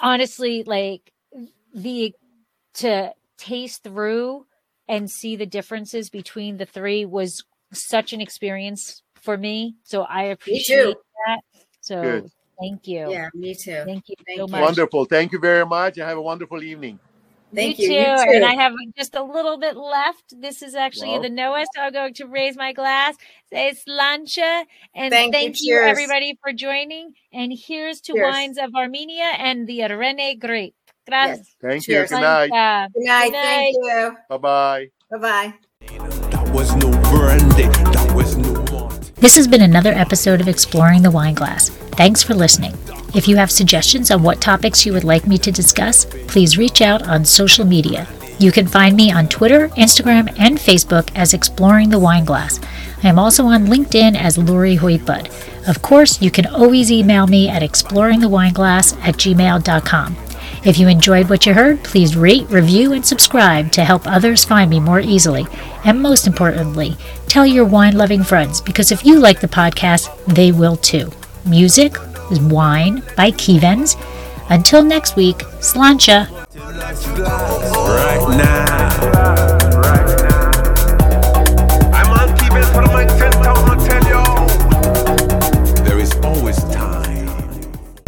[0.00, 1.12] honestly, like
[1.74, 2.14] the
[2.74, 4.46] to taste through
[4.88, 9.76] and see the differences between the three was such an experience for me.
[9.84, 10.96] So I appreciate
[11.26, 11.40] that.
[11.80, 12.30] So Good.
[12.60, 13.10] thank you.
[13.10, 13.82] Yeah, me too.
[13.84, 14.52] Thank you Thank so you.
[14.52, 14.60] much.
[14.60, 15.04] Wonderful.
[15.06, 16.98] Thank you very much, and have a wonderful evening.
[17.54, 18.04] Thank you you.
[18.04, 18.04] too.
[18.34, 18.44] And.
[18.44, 20.40] I have just a little bit left.
[20.40, 21.22] This is actually Wow.
[21.22, 23.16] the Noah, so I'm going to raise my glass.
[23.52, 24.64] Say sláinte.
[24.94, 25.74] And Thank thank, you.
[25.74, 27.14] you, everybody, for joining.
[27.32, 28.32] And here's to Cheers.
[28.32, 30.74] Wines of Armenia and the Areni Grape.
[31.08, 31.38] Gracias.
[31.38, 31.56] Yes.
[31.60, 32.10] Thank Cheers.
[32.10, 32.16] you.
[32.16, 32.90] Good night.
[32.94, 33.32] Good night.
[33.32, 34.16] Good Thank you.
[34.28, 34.90] Bye bye.
[35.10, 35.54] Bye bye.
[36.30, 38.88] That was no brandy, that was no.
[39.16, 41.68] This has been another episode of Exploring the Wine Glass.
[41.68, 42.74] Thanks for listening.
[43.12, 46.80] If you have suggestions on what topics you would like me to discuss, please reach
[46.80, 48.06] out on social media.
[48.38, 52.60] You can find me on Twitter, Instagram, and Facebook as Exploring the Wine Glass.
[53.02, 55.28] I am also on LinkedIn as Lori Hoyt Budd.
[55.66, 60.16] Of course, you can always email me at exploringthewineglass at gmail.com.
[60.64, 64.70] If you enjoyed what you heard, please rate, review, and subscribe to help others find
[64.70, 65.46] me more easily.
[65.84, 66.96] And most importantly,
[67.26, 71.10] tell your wine loving friends because if you like the podcast, they will too.
[71.46, 71.96] Music
[72.38, 73.96] Wine by Kevens.
[74.48, 76.28] Until next week, sláinte.